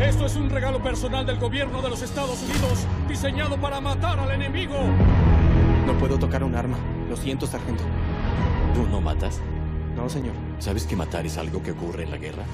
Esto 0.03 0.27
es 0.27 0.37
un 0.37 0.51
regalo 0.51 0.83
personal 0.83 1.25
del 1.25 1.39
gobierno 1.39 1.81
de 1.81 1.91
los 1.91 2.03
Estados 2.03 2.43
Unidos, 2.43 2.87
diseñado 3.09 3.61
para 3.61 3.81
matar 3.81 4.19
al 4.19 4.31
enemigo. 4.33 4.77
No 5.87 5.97
puedo 5.99 6.19
tocar 6.19 6.43
un 6.43 6.55
arma. 6.55 6.79
Lo 7.09 7.17
siento, 7.17 7.47
sargento. 7.47 7.85
¿Tú 8.75 8.87
no 8.89 9.01
matas? 9.01 9.41
No, 9.95 10.09
señor. 10.09 10.35
¿Sabes 10.59 10.87
que 10.87 10.97
matar 10.97 11.27
es 11.27 11.37
algo 11.39 11.63
que 11.63 11.73
ocurre 11.73 12.05
en 12.05 12.11
la 12.11 12.17
guerra? 12.17 12.45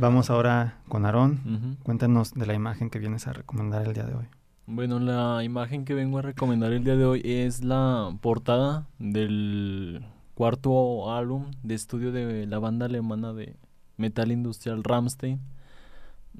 Vamos 0.00 0.30
ahora 0.30 0.78
con 0.88 1.04
Aarón. 1.06 1.40
Ujú. 1.44 1.82
Cuéntanos 1.82 2.32
de 2.32 2.46
la 2.46 2.54
imagen 2.54 2.88
que 2.88 3.00
vienes 3.00 3.26
a 3.26 3.32
recomendar 3.32 3.84
el 3.84 3.94
día 3.94 4.04
de 4.04 4.14
hoy. 4.14 4.26
Bueno, 4.66 5.00
la 5.00 5.42
imagen 5.42 5.84
que 5.84 5.94
vengo 5.94 6.18
a 6.18 6.22
recomendar 6.22 6.72
el 6.72 6.84
día 6.84 6.94
de 6.94 7.04
hoy 7.04 7.20
es 7.24 7.64
la 7.64 8.16
portada 8.20 8.86
del 9.00 10.04
cuarto 10.34 11.12
álbum 11.12 11.50
de 11.64 11.74
estudio 11.74 12.12
de 12.12 12.46
la 12.46 12.60
banda 12.60 12.86
alemana 12.86 13.32
de 13.32 13.56
metal 13.96 14.30
industrial 14.30 14.84
Rammstein. 14.84 15.40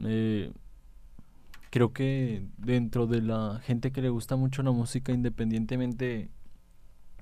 Eh, 0.04 0.52
creo 1.70 1.92
que 1.92 2.46
dentro 2.58 3.08
de 3.08 3.22
la 3.22 3.60
gente 3.64 3.90
que 3.90 4.02
le 4.02 4.08
gusta 4.08 4.36
mucho 4.36 4.62
la 4.62 4.70
música, 4.70 5.10
independientemente 5.10 6.30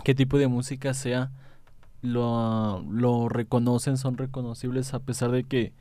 qué 0.05 0.15
tipo 0.15 0.37
de 0.37 0.49
música 0.49 0.93
sea, 0.93 1.31
lo, 2.03 2.85
lo 2.91 3.31
reconocen, 3.31 3.97
son 3.97 4.19
reconocibles 4.19 4.93
a 4.93 4.99
pesar 4.99 5.31
de 5.31 5.45
que 5.45 5.73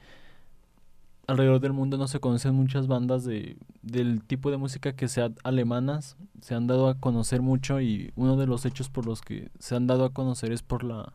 alrededor 1.27 1.59
del 1.59 1.73
mundo 1.73 1.97
no 1.97 2.07
se 2.07 2.19
conocen 2.19 2.55
muchas 2.55 2.87
bandas 2.87 3.23
de, 3.23 3.57
del 3.81 4.23
tipo 4.23 4.51
de 4.51 4.57
música 4.57 4.95
que 4.95 5.07
sean 5.07 5.35
alemanas. 5.43 6.17
Se 6.41 6.55
han 6.55 6.67
dado 6.67 6.87
a 6.87 6.99
conocer 6.99 7.41
mucho 7.41 7.81
y 7.81 8.11
uno 8.15 8.37
de 8.37 8.47
los 8.47 8.65
hechos 8.65 8.89
por 8.89 9.05
los 9.05 9.21
que 9.21 9.49
se 9.59 9.75
han 9.75 9.87
dado 9.87 10.05
a 10.05 10.13
conocer 10.13 10.51
es 10.51 10.61
por 10.63 10.83
la 10.83 11.13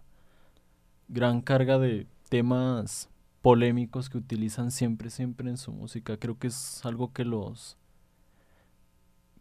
gran 1.09 1.41
carga 1.41 1.79
de 1.79 2.07
temas 2.29 3.09
polémicos 3.43 4.11
que 4.11 4.19
utilizan 4.19 4.71
siempre, 4.71 5.11
siempre 5.11 5.49
en 5.51 5.57
su 5.57 5.73
música. 5.73 6.17
Creo 6.17 6.39
que 6.39 6.49
es 6.49 6.85
algo 6.85 7.13
que 7.13 7.25
los 7.25 7.77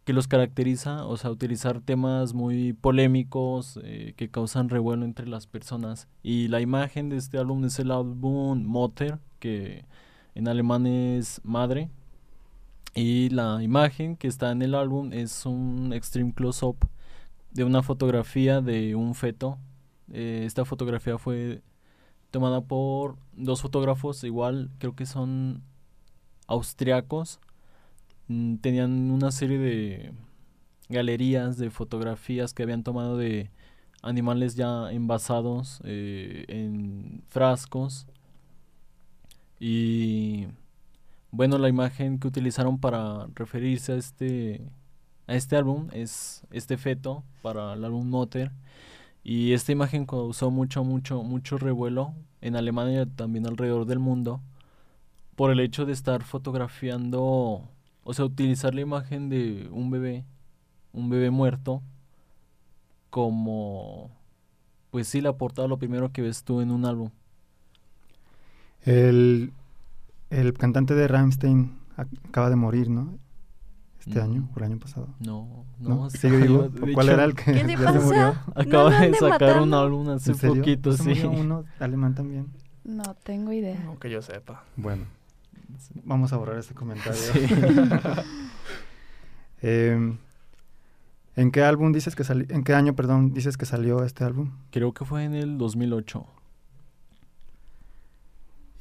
que 0.04 0.14
los 0.14 0.26
caracteriza, 0.28 1.04
o 1.06 1.16
sea, 1.16 1.30
utilizar 1.30 1.80
temas 1.82 2.32
muy 2.32 2.72
polémicos 2.72 3.78
eh, 3.84 4.14
que 4.16 4.30
causan 4.30 4.68
revuelo 4.68 5.04
entre 5.04 5.28
las 5.28 5.46
personas. 5.46 6.08
Y 6.22 6.48
la 6.48 6.60
imagen 6.60 7.10
de 7.10 7.16
este 7.16 7.38
álbum 7.38 7.64
es 7.64 7.78
el 7.78 7.90
álbum 7.90 8.64
Motor, 8.64 9.20
que 9.38 9.84
en 10.34 10.48
alemán 10.48 10.86
es 10.86 11.40
madre. 11.44 11.90
Y 12.94 13.28
la 13.30 13.62
imagen 13.62 14.16
que 14.16 14.28
está 14.28 14.50
en 14.50 14.62
el 14.62 14.74
álbum 14.74 15.12
es 15.12 15.46
un 15.46 15.92
extreme 15.92 16.32
close-up 16.34 16.76
de 17.52 17.64
una 17.64 17.82
fotografía 17.82 18.60
de 18.60 18.94
un 18.94 19.14
feto. 19.14 19.58
Eh, 20.12 20.42
esta 20.44 20.64
fotografía 20.64 21.18
fue 21.18 21.62
tomada 22.30 22.60
por 22.60 23.16
dos 23.32 23.62
fotógrafos, 23.62 24.24
igual 24.24 24.70
creo 24.78 24.94
que 24.96 25.06
son 25.06 25.62
austriacos. 26.46 27.40
Mm, 28.28 28.56
Tenían 28.56 29.10
una 29.10 29.30
serie 29.32 29.58
de 29.58 30.12
galerías 30.88 31.56
de 31.58 31.70
fotografías 31.70 32.52
que 32.54 32.62
habían 32.64 32.82
tomado 32.82 33.16
de 33.16 33.50
animales 34.02 34.56
ya 34.56 34.90
envasados 34.92 35.80
eh, 35.84 36.44
en 36.48 37.22
frascos. 37.28 38.06
Y 39.60 40.48
bueno, 41.32 41.58
la 41.58 41.68
imagen 41.68 42.18
que 42.18 42.28
utilizaron 42.28 42.78
para 42.80 43.26
referirse 43.34 43.92
a 43.92 43.96
este 43.96 44.62
a 45.28 45.34
este 45.36 45.56
álbum 45.56 45.88
es 45.92 46.42
este 46.50 46.76
feto 46.76 47.22
para 47.42 47.74
el 47.74 47.84
álbum 47.84 48.08
Motor 48.08 48.52
y 49.24 49.52
esta 49.52 49.72
imagen 49.72 50.06
causó 50.06 50.50
mucho 50.50 50.84
mucho 50.84 51.22
mucho 51.22 51.58
revuelo 51.58 52.14
en 52.40 52.56
Alemania 52.56 53.02
y 53.02 53.06
también 53.06 53.46
alrededor 53.46 53.86
del 53.86 54.00
mundo 54.00 54.40
por 55.36 55.50
el 55.50 55.60
hecho 55.60 55.86
de 55.86 55.92
estar 55.92 56.22
fotografiando, 56.22 57.68
o 58.04 58.14
sea, 58.14 58.26
utilizar 58.26 58.74
la 58.74 58.82
imagen 58.82 59.30
de 59.30 59.68
un 59.72 59.90
bebé, 59.90 60.24
un 60.92 61.08
bebé 61.10 61.30
muerto 61.30 61.82
como 63.10 64.10
pues 64.90 65.08
sí 65.08 65.20
la 65.20 65.34
portada 65.36 65.68
lo 65.68 65.78
primero 65.78 66.12
que 66.12 66.22
ves 66.22 66.44
tú 66.44 66.60
en 66.60 66.70
un 66.70 66.84
álbum. 66.84 67.10
El, 68.84 69.52
el 70.30 70.52
cantante 70.54 70.94
de 70.94 71.06
Rammstein 71.08 71.72
ac- 71.96 72.08
acaba 72.28 72.50
de 72.50 72.56
morir, 72.56 72.88
¿no? 72.90 73.18
Este 73.98 74.18
Mm. 74.18 74.22
año 74.22 74.48
o 74.54 74.58
el 74.58 74.64
año 74.64 74.78
pasado. 74.78 75.08
No, 75.20 75.64
¿No? 75.78 75.88
no, 75.88 76.08
de 76.08 76.70
¿Cuál 76.94 77.08
hecho, 77.08 77.14
era 77.14 77.24
el 77.24 77.34
que 77.34 77.52
¿Qué 77.52 77.64
le 77.64 77.76
se 77.76 77.84
pasa? 77.84 78.00
murió? 78.00 78.34
¿No 78.46 78.52
Acaba 78.62 79.00
de 79.00 79.14
sacar 79.14 79.60
un 79.60 79.74
álbum 79.74 80.08
hace 80.08 80.30
¿En 80.32 80.36
serio? 80.38 80.56
poquito, 80.56 80.90
¿No 80.90 80.96
se 80.96 81.02
sí. 81.02 81.08
murió 81.26 81.30
uno 81.30 81.64
alemán 81.78 82.14
también? 82.14 82.46
No 82.84 83.02
tengo 83.22 83.52
idea. 83.52 83.78
No 83.84 83.98
que 83.98 84.08
yo 84.10 84.22
sepa. 84.22 84.64
Bueno, 84.76 85.04
vamos 86.04 86.32
a 86.32 86.38
borrar 86.38 86.56
ese 86.58 86.72
comentario. 86.74 87.12
Sí. 87.20 87.46
Em, 89.62 90.16
¿En 91.36 91.50
qué 91.52 91.62
álbum 91.62 91.92
dices 91.92 92.16
que 92.16 92.24
salió? 92.24 92.46
¿En 92.48 92.64
qué 92.64 92.74
año, 92.74 92.94
perdón, 92.96 93.32
dices 93.34 93.56
que 93.58 93.66
salió 93.66 94.02
este 94.04 94.24
álbum? 94.24 94.50
Creo 94.70 94.92
que 94.94 95.04
fue 95.04 95.24
en 95.24 95.34
el 95.34 95.58
2008. 95.58 96.24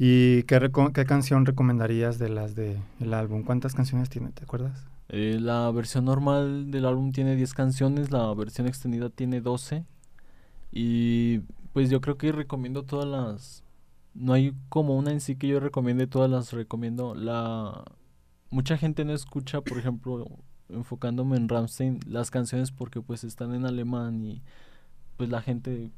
¿Y 0.01 0.43
qué, 0.43 0.71
qué 0.93 1.05
canción 1.05 1.45
recomendarías 1.45 2.17
de 2.19 2.29
las 2.29 2.55
del 2.55 2.77
el 3.01 3.13
álbum? 3.13 3.43
¿Cuántas 3.43 3.75
canciones 3.75 4.09
tiene? 4.09 4.31
¿Te 4.31 4.45
acuerdas? 4.45 4.85
Eh, 5.09 5.37
la 5.41 5.69
versión 5.71 6.05
normal 6.05 6.71
del 6.71 6.85
álbum 6.85 7.11
tiene 7.11 7.35
10 7.35 7.53
canciones, 7.53 8.09
la 8.09 8.33
versión 8.33 8.65
extendida 8.65 9.09
tiene 9.09 9.41
12. 9.41 9.83
Y 10.71 11.39
pues 11.73 11.89
yo 11.89 11.99
creo 11.99 12.17
que 12.17 12.31
recomiendo 12.31 12.83
todas 12.83 13.07
las... 13.07 13.63
No 14.13 14.31
hay 14.33 14.53
como 14.69 14.95
una 14.97 15.11
en 15.11 15.19
sí 15.19 15.35
que 15.35 15.47
yo 15.47 15.59
recomiende, 15.59 16.07
todas 16.07 16.31
las 16.31 16.53
recomiendo. 16.53 17.13
La... 17.13 17.83
Mucha 18.51 18.77
gente 18.77 19.03
no 19.03 19.13
escucha, 19.13 19.59
por 19.59 19.77
ejemplo, 19.77 20.27
enfocándome 20.69 21.35
en 21.35 21.49
Rammstein, 21.49 21.99
las 22.07 22.31
canciones 22.31 22.71
porque 22.71 23.01
pues 23.01 23.25
están 23.25 23.53
en 23.53 23.65
alemán 23.65 24.23
y 24.23 24.41
pues 25.17 25.29
la 25.29 25.41
gente, 25.41 25.91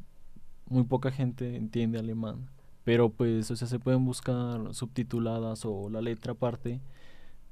muy 0.68 0.84
poca 0.86 1.12
gente 1.12 1.56
entiende 1.56 2.00
alemán. 2.00 2.50
Pero 2.84 3.10
pues, 3.10 3.52
o 3.52 3.56
sea, 3.56 3.68
se 3.68 3.80
pueden 3.80 4.06
buscar 4.06 4.74
subtituladas 4.74 5.66
o 5.66 5.90
la 5.90 6.02
letra 6.02 6.34
aparte. 6.34 6.82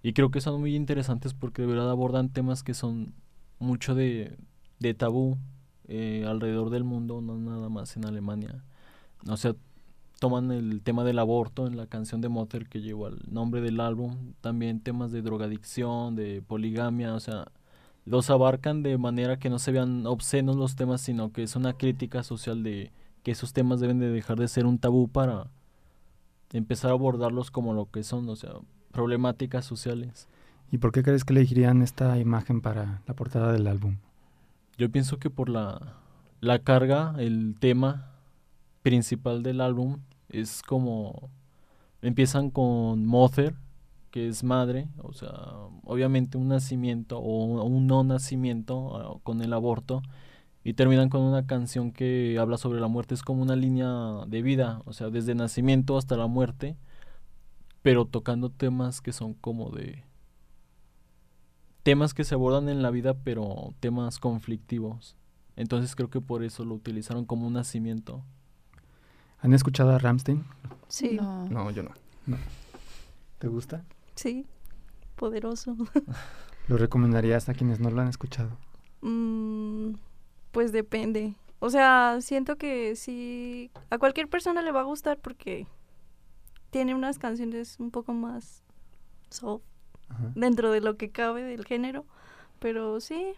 Y 0.04 0.14
creo 0.14 0.32
que 0.32 0.42
son 0.42 0.60
muy 0.60 0.76
interesantes 0.76 1.34
porque 1.34 1.62
de 1.64 1.68
verdad 1.68 1.90
abordan 1.92 2.30
temas 2.30 2.64
que 2.64 2.74
son 2.74 3.14
mucho 3.60 3.96
de, 3.96 4.38
de 4.80 4.94
tabú 4.94 5.38
eh, 5.88 6.26
alrededor 6.28 6.70
del 6.70 6.84
mundo, 6.84 7.22
no 7.22 7.38
nada 7.38 7.70
más 7.70 7.98
en 7.98 8.06
Alemania. 8.06 8.64
O 9.28 9.38
sea, 9.38 9.56
toman 10.20 10.52
el 10.52 10.82
tema 10.82 11.04
del 11.04 11.20
aborto 11.20 11.68
en 11.68 11.78
la 11.78 11.88
canción 11.88 12.22
de 12.22 12.30
Motor 12.30 12.68
que 12.70 12.82
llevó 12.82 13.08
al 13.08 13.20
nombre 13.30 13.62
del 13.62 13.80
álbum, 13.80 14.34
también 14.42 14.82
temas 14.82 15.12
de 15.12 15.22
drogadicción, 15.22 16.16
de 16.16 16.42
poligamia, 16.42 17.14
o 17.16 17.20
sea, 17.20 17.52
los 18.06 18.30
abarcan 18.30 18.84
de 18.84 18.98
manera 18.98 19.40
que 19.40 19.50
no 19.50 19.60
se 19.60 19.72
vean 19.72 20.06
obscenos 20.06 20.56
los 20.56 20.76
temas, 20.76 21.02
sino 21.02 21.32
que 21.32 21.44
es 21.44 21.56
una 21.56 21.74
crítica 21.74 22.24
social 22.24 22.64
de 22.64 22.92
que 23.30 23.34
esos 23.34 23.54
temas 23.54 23.80
deben 23.80 24.00
de 24.00 24.10
dejar 24.10 24.40
de 24.40 24.48
ser 24.48 24.66
un 24.66 24.80
tabú 24.80 25.08
para 25.08 25.52
empezar 26.52 26.90
a 26.90 26.96
abordarlos 26.96 27.52
como 27.52 27.76
lo 27.76 27.86
que 27.86 28.02
son, 28.02 28.28
o 28.28 28.36
sea, 28.36 28.54
problemáticas 28.92 29.66
sociales. 29.66 30.28
¿Y 30.72 30.80
por 30.80 30.92
qué 30.92 31.04
crees 31.04 31.24
que 31.24 31.34
elegirían 31.34 31.84
esta 31.84 32.18
imagen 32.18 32.60
para 32.60 33.04
la 33.06 33.14
portada 33.14 33.52
del 33.52 33.68
álbum? 33.68 33.98
Yo 34.80 34.90
pienso 34.90 35.20
que 35.20 35.30
por 35.30 35.48
la, 35.48 35.98
la 36.42 36.58
carga, 36.58 37.14
el 37.20 37.56
tema 37.60 38.14
principal 38.82 39.44
del 39.44 39.62
álbum 39.62 40.00
es 40.30 40.64
como 40.64 41.30
empiezan 42.02 42.50
con 42.50 43.06
Mother 43.06 43.54
que 44.10 44.28
es 44.28 44.44
madre, 44.44 44.88
o 45.04 45.14
sea, 45.14 45.30
obviamente 45.84 46.40
un 46.40 46.48
nacimiento 46.48 47.20
o 47.20 47.64
un 47.64 47.86
no 47.86 48.04
nacimiento 48.04 48.98
ah, 48.98 49.20
con 49.22 49.44
el 49.44 49.54
aborto, 49.54 50.02
y 50.70 50.74
terminan 50.76 51.10
con 51.10 51.22
una 51.22 51.48
canción 51.48 51.92
que 51.92 52.38
habla 52.40 52.60
sobre 52.60 52.80
la 52.80 52.88
muerte, 52.88 53.16
es 53.16 53.24
como 53.24 53.42
una 53.42 53.56
línea 53.56 54.24
de 54.28 54.44
vida, 54.44 54.84
o 54.86 54.94
sea, 54.94 55.10
desde 55.10 55.34
nacimiento 55.34 55.98
hasta 55.98 56.16
la 56.16 56.28
muerte, 56.28 56.78
pero 57.82 58.06
tocando 58.06 58.52
temas 58.52 59.02
que 59.02 59.12
son 59.12 59.34
como 59.34 59.72
de 59.72 60.04
temas 61.82 62.14
que 62.14 62.24
se 62.24 62.36
abordan 62.36 62.70
en 62.70 62.84
la 62.84 62.92
vida, 62.92 63.16
pero 63.16 63.74
temas 63.80 64.20
conflictivos. 64.20 65.16
Entonces 65.56 65.96
creo 65.96 66.12
que 66.12 66.22
por 66.22 66.44
eso 66.44 66.64
lo 66.66 66.76
utilizaron 66.76 67.26
como 67.26 67.48
un 67.48 67.54
nacimiento. 67.54 68.22
¿Han 69.40 69.54
escuchado 69.54 69.90
a 69.90 69.98
Ramstein? 69.98 70.46
Sí. 70.88 71.18
No, 71.50 71.72
yo 71.72 71.82
no. 71.82 71.94
¿Te 73.40 73.48
gusta? 73.48 73.84
Sí, 74.14 74.46
poderoso. 75.16 75.76
¿Lo 76.68 76.78
recomendarías 76.78 77.50
a 77.50 77.56
quienes 77.56 77.80
no 77.80 77.90
lo 77.90 78.02
han 78.02 78.10
escuchado? 78.10 78.52
Mm, 79.02 79.94
pues 80.52 80.72
depende. 80.72 81.36
O 81.60 81.70
sea, 81.70 82.20
siento 82.22 82.58
que 82.58 82.96
sí, 82.96 83.72
a 83.90 83.98
cualquier 83.98 84.28
persona 84.28 84.62
le 84.62 84.72
va 84.72 84.82
a 84.82 84.86
gustar 84.86 85.18
porque 85.18 85.68
tiene 86.70 86.96
unas 86.96 87.20
canciones 87.20 87.80
un 87.80 87.92
poco 87.92 88.14
más 88.14 88.64
soft 89.30 89.64
dentro 90.36 90.72
de 90.72 90.82
lo 90.82 90.98
que 90.98 91.12
cabe 91.12 91.44
del 91.44 91.66
género, 91.66 92.06
pero 92.60 93.00
sí, 93.00 93.34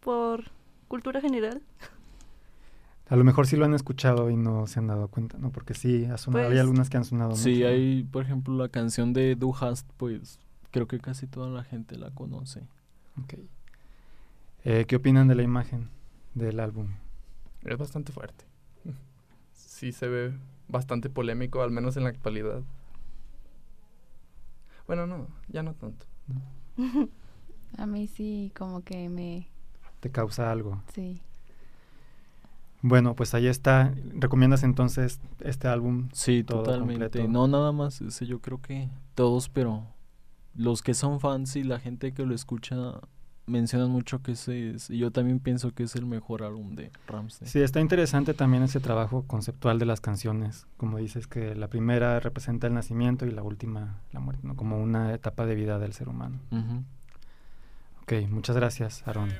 por 0.00 0.50
cultura 0.88 1.20
general. 1.20 1.62
A 3.08 3.16
lo 3.16 3.24
mejor 3.24 3.46
sí 3.46 3.56
lo 3.56 3.64
han 3.64 3.74
escuchado 3.74 4.30
y 4.30 4.36
no 4.36 4.66
se 4.66 4.78
han 4.78 4.86
dado 4.86 5.08
cuenta, 5.08 5.38
¿no? 5.38 5.50
Porque 5.50 5.74
sí, 5.74 6.04
ha 6.04 6.16
sonado, 6.16 6.44
hay 6.44 6.50
pues 6.50 6.60
algunas 6.60 6.90
que 6.90 6.96
han 6.96 7.04
sonado 7.04 7.34
Sí, 7.34 7.64
hay, 7.64 8.04
por 8.04 8.22
ejemplo, 8.22 8.54
la 8.54 8.68
canción 8.68 9.12
de 9.12 9.34
Du 9.34 9.54
Hast, 9.54 9.88
pues 9.96 10.38
creo 10.70 10.86
que 10.86 11.00
casi 11.00 11.26
toda 11.26 11.48
la 11.48 11.64
gente 11.64 11.96
la 11.96 12.10
conoce. 12.10 12.62
Ok. 13.22 13.34
Eh, 14.64 14.84
¿Qué 14.86 14.96
opinan 14.96 15.26
de 15.26 15.34
la 15.34 15.42
imagen 15.42 15.88
del 16.34 16.60
álbum? 16.60 16.88
Es 17.62 17.76
bastante 17.76 18.12
fuerte. 18.12 18.44
Sí 19.52 19.92
se 19.92 20.08
ve 20.08 20.32
bastante 20.68 21.10
polémico, 21.10 21.62
al 21.62 21.70
menos 21.70 21.96
en 21.96 22.04
la 22.04 22.10
actualidad. 22.10 22.62
Bueno, 24.86 25.06
no, 25.06 25.28
ya 25.48 25.62
no 25.62 25.74
tanto. 25.74 26.06
A 27.78 27.86
mí 27.86 28.08
sí, 28.08 28.52
como 28.56 28.82
que 28.82 29.08
me... 29.08 29.48
¿Te 30.00 30.10
causa 30.10 30.50
algo? 30.50 30.82
Sí. 30.92 31.22
Bueno, 32.82 33.14
pues 33.14 33.34
ahí 33.34 33.46
está. 33.46 33.94
¿Recomiendas 34.14 34.62
entonces 34.62 35.20
este 35.40 35.68
álbum? 35.68 36.08
Sí, 36.12 36.42
totalmente. 36.42 37.28
No 37.28 37.46
nada 37.46 37.72
más 37.72 38.00
ese, 38.00 38.26
yo 38.26 38.40
creo 38.40 38.60
que 38.60 38.88
todos, 39.14 39.48
pero 39.48 39.86
los 40.54 40.82
que 40.82 40.94
son 40.94 41.20
fans 41.20 41.56
y 41.56 41.62
la 41.62 41.78
gente 41.78 42.12
que 42.12 42.24
lo 42.24 42.34
escucha 42.34 43.00
mencionan 43.50 43.90
mucho 43.90 44.22
que 44.22 44.32
ese 44.32 44.70
es, 44.70 44.90
y 44.90 44.98
yo 44.98 45.10
también 45.10 45.40
pienso 45.40 45.72
que 45.72 45.82
es 45.82 45.94
el 45.96 46.06
mejor 46.06 46.42
álbum 46.42 46.74
de 46.74 46.90
Ramsey. 47.06 47.48
Sí, 47.48 47.60
está 47.60 47.80
interesante 47.80 48.34
también 48.34 48.62
ese 48.62 48.80
trabajo 48.80 49.24
conceptual 49.26 49.78
de 49.78 49.86
las 49.86 50.00
canciones, 50.00 50.66
como 50.76 50.98
dices 50.98 51.26
que 51.26 51.54
la 51.54 51.68
primera 51.68 52.20
representa 52.20 52.66
el 52.66 52.74
nacimiento 52.74 53.26
y 53.26 53.30
la 53.30 53.42
última 53.42 54.00
la 54.12 54.20
muerte, 54.20 54.46
¿no? 54.46 54.56
como 54.56 54.80
una 54.80 55.12
etapa 55.14 55.46
de 55.46 55.54
vida 55.54 55.78
del 55.78 55.92
ser 55.92 56.08
humano. 56.08 56.38
Ok, 58.02 58.12
muchas 58.28 58.56
gracias, 58.56 59.06
Aaron. 59.06 59.30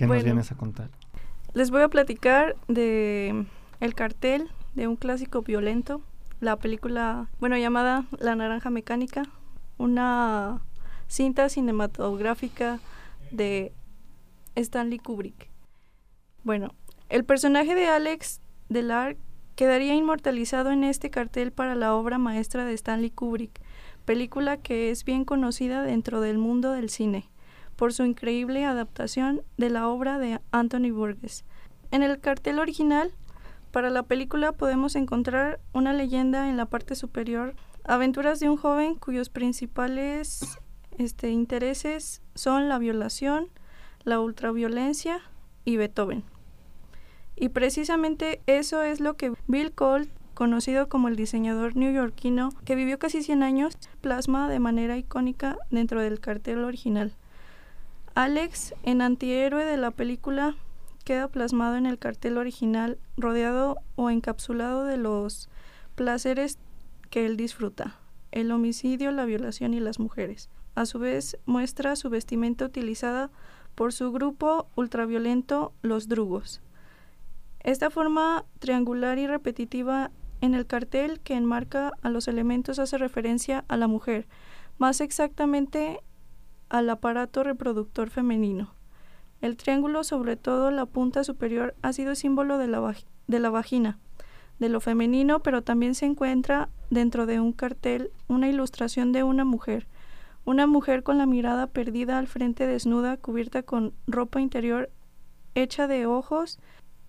¿Qué 0.00 0.06
nos 0.06 0.24
vienes 0.24 0.50
a 0.50 0.54
contar? 0.54 0.88
Les 1.52 1.70
voy 1.70 1.82
a 1.82 1.88
platicar 1.88 2.56
de 2.68 3.44
el 3.80 3.94
cartel 3.94 4.48
de 4.74 4.86
un 4.86 4.96
clásico 4.96 5.42
violento, 5.42 6.00
la 6.40 6.56
película, 6.56 7.28
bueno, 7.38 7.58
llamada 7.58 8.06
La 8.18 8.34
Naranja 8.34 8.70
Mecánica, 8.70 9.24
una 9.76 10.62
cinta 11.06 11.50
cinematográfica 11.50 12.80
de 13.30 13.74
Stanley 14.54 15.00
Kubrick. 15.00 15.50
Bueno, 16.44 16.72
el 17.10 17.24
personaje 17.24 17.74
de 17.74 17.88
Alex 17.88 18.40
Delar 18.70 19.18
quedaría 19.54 19.94
inmortalizado 19.94 20.70
en 20.70 20.82
este 20.82 21.10
cartel 21.10 21.52
para 21.52 21.74
la 21.74 21.94
obra 21.94 22.16
maestra 22.16 22.64
de 22.64 22.72
Stanley 22.72 23.10
Kubrick, 23.10 23.60
película 24.06 24.56
que 24.56 24.90
es 24.90 25.04
bien 25.04 25.26
conocida 25.26 25.82
dentro 25.82 26.22
del 26.22 26.38
mundo 26.38 26.72
del 26.72 26.88
cine 26.88 27.29
por 27.80 27.94
su 27.94 28.04
increíble 28.04 28.66
adaptación 28.66 29.40
de 29.56 29.70
la 29.70 29.88
obra 29.88 30.18
de 30.18 30.38
Anthony 30.50 30.90
Burgess. 30.92 31.46
En 31.90 32.02
el 32.02 32.20
cartel 32.20 32.58
original 32.58 33.10
para 33.70 33.88
la 33.88 34.02
película 34.02 34.52
podemos 34.52 34.96
encontrar 34.96 35.60
una 35.72 35.94
leyenda 35.94 36.50
en 36.50 36.58
la 36.58 36.66
parte 36.66 36.94
superior, 36.94 37.54
aventuras 37.84 38.38
de 38.38 38.50
un 38.50 38.58
joven 38.58 38.96
cuyos 38.96 39.30
principales 39.30 40.58
este, 40.98 41.30
intereses 41.30 42.20
son 42.34 42.68
la 42.68 42.78
violación, 42.78 43.48
la 44.04 44.20
ultraviolencia 44.20 45.22
y 45.64 45.78
Beethoven. 45.78 46.22
Y 47.34 47.48
precisamente 47.48 48.42
eso 48.44 48.82
es 48.82 49.00
lo 49.00 49.16
que 49.16 49.32
Bill 49.46 49.72
Cole, 49.72 50.10
conocido 50.34 50.90
como 50.90 51.08
el 51.08 51.16
diseñador 51.16 51.76
neoyorquino 51.76 52.50
que 52.66 52.74
vivió 52.74 52.98
casi 52.98 53.22
100 53.22 53.42
años, 53.42 53.78
plasma 54.02 54.50
de 54.50 54.60
manera 54.60 54.98
icónica 54.98 55.56
dentro 55.70 56.02
del 56.02 56.20
cartel 56.20 56.62
original. 56.64 57.16
Alex, 58.14 58.74
en 58.82 59.02
antihéroe 59.02 59.64
de 59.64 59.76
la 59.76 59.92
película, 59.92 60.56
queda 61.04 61.28
plasmado 61.28 61.76
en 61.76 61.86
el 61.86 61.98
cartel 61.98 62.38
original, 62.38 62.98
rodeado 63.16 63.76
o 63.96 64.10
encapsulado 64.10 64.84
de 64.84 64.96
los 64.96 65.48
placeres 65.94 66.58
que 67.08 67.24
él 67.26 67.36
disfruta, 67.36 67.96
el 68.32 68.50
homicidio, 68.52 69.12
la 69.12 69.24
violación 69.24 69.74
y 69.74 69.80
las 69.80 69.98
mujeres. 69.98 70.50
A 70.74 70.86
su 70.86 70.98
vez, 70.98 71.38
muestra 71.46 71.96
su 71.96 72.10
vestimenta 72.10 72.64
utilizada 72.64 73.30
por 73.74 73.92
su 73.92 74.12
grupo 74.12 74.68
ultraviolento, 74.76 75.72
los 75.82 76.08
Drugos. 76.08 76.60
Esta 77.60 77.90
forma 77.90 78.44
triangular 78.58 79.18
y 79.18 79.26
repetitiva 79.26 80.10
en 80.40 80.54
el 80.54 80.66
cartel 80.66 81.20
que 81.20 81.34
enmarca 81.34 81.92
a 82.02 82.08
los 82.08 82.28
elementos 82.28 82.78
hace 82.78 82.98
referencia 82.98 83.64
a 83.68 83.76
la 83.76 83.86
mujer, 83.86 84.26
más 84.78 85.00
exactamente 85.00 86.00
al 86.70 86.88
aparato 86.88 87.42
reproductor 87.42 88.08
femenino. 88.08 88.72
El 89.42 89.56
triángulo, 89.56 90.04
sobre 90.04 90.36
todo 90.36 90.70
la 90.70 90.86
punta 90.86 91.24
superior, 91.24 91.74
ha 91.82 91.92
sido 91.92 92.14
símbolo 92.14 92.56
de 92.58 92.68
la, 92.68 92.94
de 93.26 93.40
la 93.40 93.50
vagina, 93.50 93.98
de 94.58 94.68
lo 94.68 94.80
femenino, 94.80 95.40
pero 95.40 95.62
también 95.62 95.94
se 95.94 96.06
encuentra 96.06 96.68
dentro 96.90 97.26
de 97.26 97.40
un 97.40 97.52
cartel 97.52 98.12
una 98.28 98.48
ilustración 98.48 99.12
de 99.12 99.22
una 99.22 99.44
mujer, 99.44 99.86
una 100.44 100.66
mujer 100.66 101.02
con 101.02 101.18
la 101.18 101.26
mirada 101.26 101.66
perdida 101.66 102.18
al 102.18 102.28
frente 102.28 102.66
desnuda, 102.66 103.16
cubierta 103.16 103.62
con 103.62 103.92
ropa 104.06 104.40
interior 104.40 104.90
hecha 105.54 105.86
de 105.86 106.06
ojos. 106.06 106.58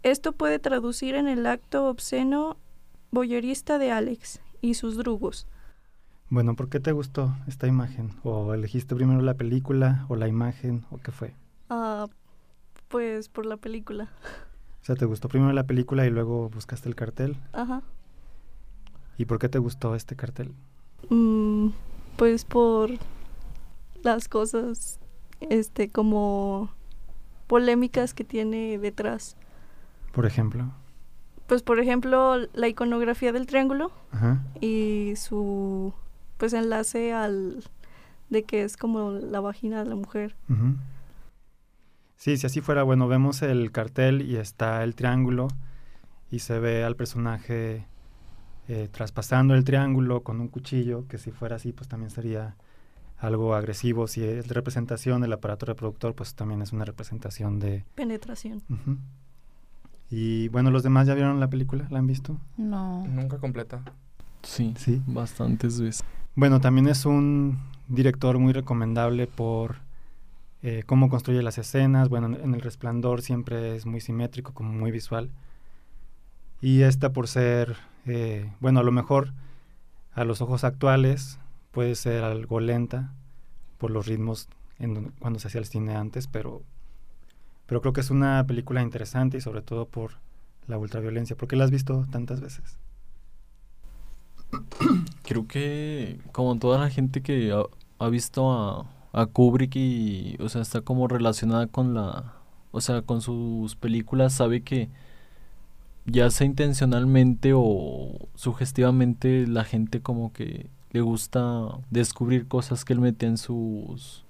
Esto 0.04 0.32
puede 0.32 0.60
traducir 0.60 1.15
en 1.15 1.28
el 1.28 1.45
acto 1.45 1.86
obsceno 1.86 2.58
boyerista 3.12 3.78
de 3.78 3.91
Alex 3.91 4.41
y 4.62 4.74
sus 4.74 4.97
drugos. 4.97 5.47
Bueno, 6.31 6.55
¿por 6.55 6.69
qué 6.69 6.79
te 6.79 6.93
gustó 6.93 7.35
esta 7.45 7.67
imagen? 7.67 8.13
¿O 8.23 8.53
elegiste 8.53 8.95
primero 8.95 9.21
la 9.21 9.33
película 9.33 10.05
o 10.07 10.15
la 10.15 10.29
imagen 10.29 10.85
o 10.89 10.97
qué 10.97 11.11
fue? 11.11 11.35
Ah, 11.69 12.07
pues 12.87 13.27
por 13.27 13.45
la 13.45 13.57
película. 13.57 14.07
O 14.81 14.85
sea, 14.85 14.95
¿te 14.95 15.03
gustó 15.03 15.27
primero 15.27 15.51
la 15.51 15.65
película 15.65 16.05
y 16.05 16.09
luego 16.09 16.49
buscaste 16.49 16.87
el 16.87 16.95
cartel? 16.95 17.35
Ajá. 17.51 17.81
¿Y 19.17 19.25
por 19.25 19.39
qué 19.39 19.49
te 19.49 19.59
gustó 19.59 19.93
este 19.93 20.15
cartel? 20.15 20.53
Mm, 21.09 21.71
pues 22.15 22.45
por 22.45 22.91
las 24.01 24.29
cosas, 24.29 25.01
este, 25.41 25.89
como 25.89 26.69
polémicas 27.47 28.13
que 28.13 28.23
tiene 28.23 28.77
detrás. 28.77 29.35
Por 30.13 30.25
ejemplo. 30.25 30.71
Pues 31.47 31.61
por 31.61 31.81
ejemplo, 31.81 32.37
la 32.53 32.69
iconografía 32.69 33.33
del 33.33 33.47
triángulo 33.47 33.91
Ajá. 34.13 34.41
y 34.61 35.11
su 35.17 35.93
pues 36.41 36.54
enlace 36.54 37.13
al 37.13 37.63
de 38.32 38.41
que 38.41 38.63
es 38.63 38.75
como 38.75 39.12
la 39.12 39.41
vagina 39.41 39.84
de 39.84 39.89
la 39.91 39.95
mujer. 39.95 40.36
Sí, 42.15 42.36
si 42.36 42.47
así 42.47 42.62
fuera, 42.62 42.82
bueno, 42.82 43.08
vemos 43.08 43.43
el 43.43 43.71
cartel 43.71 44.23
y 44.23 44.38
está 44.38 44.84
el 44.84 44.95
triángulo 44.95 45.49
y 46.32 46.39
se 46.39 46.58
ve 46.58 46.84
al 46.84 46.95
personaje 46.95 47.86
eh, 48.67 48.89
traspasando 48.91 49.54
el 49.54 49.63
triángulo 49.63 50.23
con 50.23 50.41
un 50.41 50.47
cuchillo, 50.47 51.08
que 51.08 51.19
si 51.19 51.30
fuera 51.30 51.58
así, 51.58 51.73
pues 51.73 51.88
también 51.88 52.10
sería 52.10 52.56
algo 53.19 53.54
agresivo. 53.54 54.08
Si 54.08 54.23
es 54.23 54.47
representación 54.47 55.21
del 55.21 55.34
aparato 55.34 55.67
reproductor, 55.67 56.15
pues 56.15 56.34
también 56.34 56.63
es 56.63 56.73
una 56.73 56.86
representación 56.86 57.60
de... 57.60 57.86
Penetración. 57.93 58.63
Y 60.10 60.47
bueno, 60.47 60.71
los 60.71 60.82
demás 60.82 61.06
ya 61.06 61.13
vieron 61.13 61.39
la 61.39 61.51
película, 61.51 61.86
¿la 61.91 61.99
han 61.99 62.08
visto? 62.08 62.39
No. 62.58 63.06
Nunca 63.06 63.38
completa. 63.38 63.84
Sí, 64.41 64.73
Sí. 64.75 65.04
bastantes 65.06 65.80
veces. 65.80 66.04
Bueno, 66.35 66.61
también 66.61 66.87
es 66.87 67.05
un 67.05 67.59
director 67.87 68.39
muy 68.39 68.53
recomendable 68.53 69.27
por 69.27 69.77
eh, 70.63 70.83
cómo 70.85 71.09
construye 71.09 71.41
las 71.41 71.57
escenas. 71.57 72.09
Bueno, 72.09 72.27
en- 72.37 72.53
El 72.55 72.61
Resplandor 72.61 73.21
siempre 73.21 73.75
es 73.75 73.85
muy 73.85 74.01
simétrico, 74.01 74.53
como 74.53 74.71
muy 74.71 74.91
visual. 74.91 75.31
Y 76.61 76.83
esta 76.83 77.11
por 77.11 77.27
ser, 77.27 77.75
eh, 78.05 78.51
bueno, 78.59 78.79
a 78.79 78.83
lo 78.83 78.91
mejor 78.91 79.33
a 80.13 80.23
los 80.25 80.41
ojos 80.41 80.63
actuales 80.63 81.39
puede 81.71 81.95
ser 81.95 82.23
algo 82.23 82.59
lenta 82.59 83.13
por 83.77 83.91
los 83.91 84.07
ritmos 84.07 84.47
en 84.79 85.11
cuando 85.19 85.39
se 85.39 85.47
hacía 85.47 85.59
el 85.61 85.65
cine 85.67 85.95
antes, 85.95 86.27
pero, 86.27 86.61
pero 87.65 87.81
creo 87.81 87.93
que 87.93 88.01
es 88.01 88.11
una 88.11 88.45
película 88.45 88.81
interesante 88.81 89.37
y 89.37 89.41
sobre 89.41 89.61
todo 89.61 89.87
por 89.87 90.13
la 90.67 90.77
ultraviolencia. 90.77 91.35
¿Por 91.35 91.47
qué 91.47 91.55
la 91.55 91.63
has 91.65 91.71
visto 91.71 92.05
tantas 92.11 92.41
veces? 92.41 92.77
Creo 95.23 95.47
que 95.47 96.19
como 96.31 96.57
toda 96.57 96.79
la 96.79 96.89
gente 96.89 97.21
que 97.21 97.53
ha, 97.99 98.09
visto 98.09 98.51
a, 98.51 98.85
a 99.13 99.25
Kubrick 99.25 99.75
y, 99.75 100.37
o 100.39 100.49
sea, 100.49 100.61
está 100.61 100.81
como 100.81 101.07
relacionada 101.07 101.67
con 101.67 101.93
la, 101.93 102.33
o 102.71 102.81
sea, 102.81 103.01
con 103.01 103.21
sus 103.21 103.75
películas, 103.75 104.33
sabe 104.33 104.61
que 104.61 104.89
ya 106.05 106.29
sea 106.31 106.47
intencionalmente 106.47 107.53
o 107.55 108.27
sugestivamente 108.35 109.47
la 109.47 109.63
gente 109.63 110.01
como 110.01 110.33
que 110.33 110.67
le 110.91 111.01
gusta 111.01 111.77
descubrir 111.89 112.47
cosas 112.47 112.85
que 112.85 112.93
él 112.93 112.99
mete 112.99 113.25
en 113.25 113.37
sus 113.37 114.25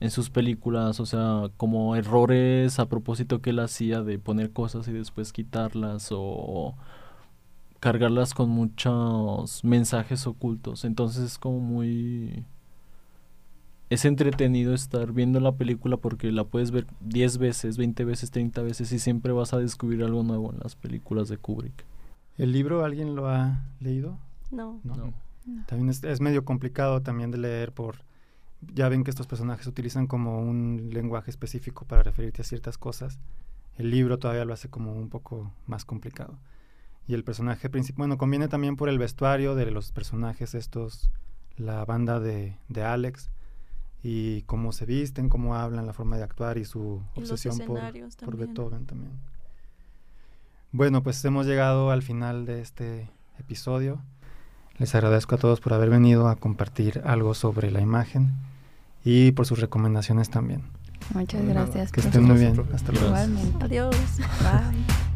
en 0.00 0.10
sus 0.12 0.30
películas, 0.30 1.00
o 1.00 1.06
sea, 1.06 1.50
como 1.56 1.96
errores 1.96 2.78
a 2.78 2.86
propósito 2.86 3.40
que 3.42 3.50
él 3.50 3.58
hacía 3.58 4.02
de 4.02 4.18
poner 4.18 4.52
cosas 4.52 4.86
y 4.86 4.92
después 4.92 5.32
quitarlas 5.32 6.10
o 6.12 6.74
cargarlas 7.80 8.34
con 8.34 8.50
muchos 8.50 9.64
mensajes 9.64 10.26
ocultos. 10.26 10.84
Entonces 10.84 11.24
es 11.24 11.38
como 11.38 11.60
muy... 11.60 12.44
Es 13.90 14.04
entretenido 14.04 14.74
estar 14.74 15.12
viendo 15.12 15.40
la 15.40 15.52
película 15.52 15.96
porque 15.96 16.30
la 16.30 16.44
puedes 16.44 16.70
ver 16.72 16.86
10 17.00 17.38
veces, 17.38 17.78
20 17.78 18.04
veces, 18.04 18.30
30 18.30 18.62
veces 18.62 18.92
y 18.92 18.98
siempre 18.98 19.32
vas 19.32 19.54
a 19.54 19.58
descubrir 19.58 20.04
algo 20.04 20.22
nuevo 20.22 20.52
en 20.52 20.58
las 20.58 20.76
películas 20.76 21.28
de 21.28 21.38
Kubrick. 21.38 21.86
¿El 22.36 22.52
libro 22.52 22.84
alguien 22.84 23.16
lo 23.16 23.28
ha 23.28 23.62
leído? 23.80 24.18
No. 24.50 24.80
No. 24.84 24.94
No. 24.94 25.14
También 25.66 25.88
es, 25.88 26.04
es 26.04 26.20
medio 26.20 26.44
complicado 26.44 27.00
también 27.00 27.30
de 27.30 27.38
leer 27.38 27.72
por... 27.72 28.02
Ya 28.74 28.88
ven 28.90 29.04
que 29.04 29.10
estos 29.10 29.26
personajes 29.26 29.66
utilizan 29.66 30.06
como 30.06 30.40
un 30.40 30.90
lenguaje 30.92 31.30
específico 31.30 31.86
para 31.86 32.02
referirte 32.02 32.42
a 32.42 32.44
ciertas 32.44 32.76
cosas. 32.76 33.18
El 33.78 33.90
libro 33.90 34.18
todavía 34.18 34.44
lo 34.44 34.52
hace 34.52 34.68
como 34.68 34.92
un 34.92 35.08
poco 35.08 35.50
más 35.66 35.84
complicado. 35.86 36.36
Y 37.08 37.14
el 37.14 37.24
personaje 37.24 37.68
principal... 37.68 37.98
Bueno, 37.98 38.18
conviene 38.18 38.46
también 38.46 38.76
por 38.76 38.88
el 38.88 38.98
vestuario 38.98 39.56
de 39.56 39.70
los 39.70 39.90
personajes 39.90 40.54
estos, 40.54 41.10
la 41.56 41.84
banda 41.84 42.20
de, 42.20 42.56
de 42.68 42.84
Alex, 42.84 43.30
y 44.02 44.42
cómo 44.42 44.72
se 44.72 44.86
visten, 44.86 45.28
cómo 45.28 45.56
hablan, 45.56 45.86
la 45.86 45.92
forma 45.92 46.16
de 46.16 46.22
actuar 46.22 46.58
y 46.58 46.64
su 46.64 47.02
Y 47.16 47.20
obsesión 47.20 47.58
por, 47.66 47.80
por. 48.24 48.36
Beethoven 48.36 48.86
también. 48.86 49.12
Bueno, 50.70 51.02
pues 51.02 51.24
hemos 51.24 51.46
llegado 51.46 51.90
al 51.90 52.02
final 52.02 52.46
de 52.46 52.60
este 52.60 53.10
episodio. 53.38 54.00
Les 54.76 54.94
agradezco 54.94 55.34
a 55.34 55.38
todos 55.38 55.60
por 55.60 55.72
haber 55.72 55.90
venido 55.90 56.28
a 56.28 56.36
compartir 56.36 57.02
algo 57.04 57.34
sobre 57.34 57.70
la 57.70 57.80
imagen 57.80 58.34
y 59.02 59.32
por 59.32 59.46
sus 59.46 59.58
recomendaciones 59.60 60.30
también. 60.30 60.62
Muchas 61.14 61.42
Nada, 61.42 61.64
gracias. 61.64 61.90
Que 61.90 62.00
estén 62.00 62.24
muy 62.24 62.38
bien. 62.38 62.62
Hasta 62.72 62.92
luego. 62.92 63.08
Igualmente. 63.08 63.64
Adiós. 63.64 63.96
Bye. 64.18 65.07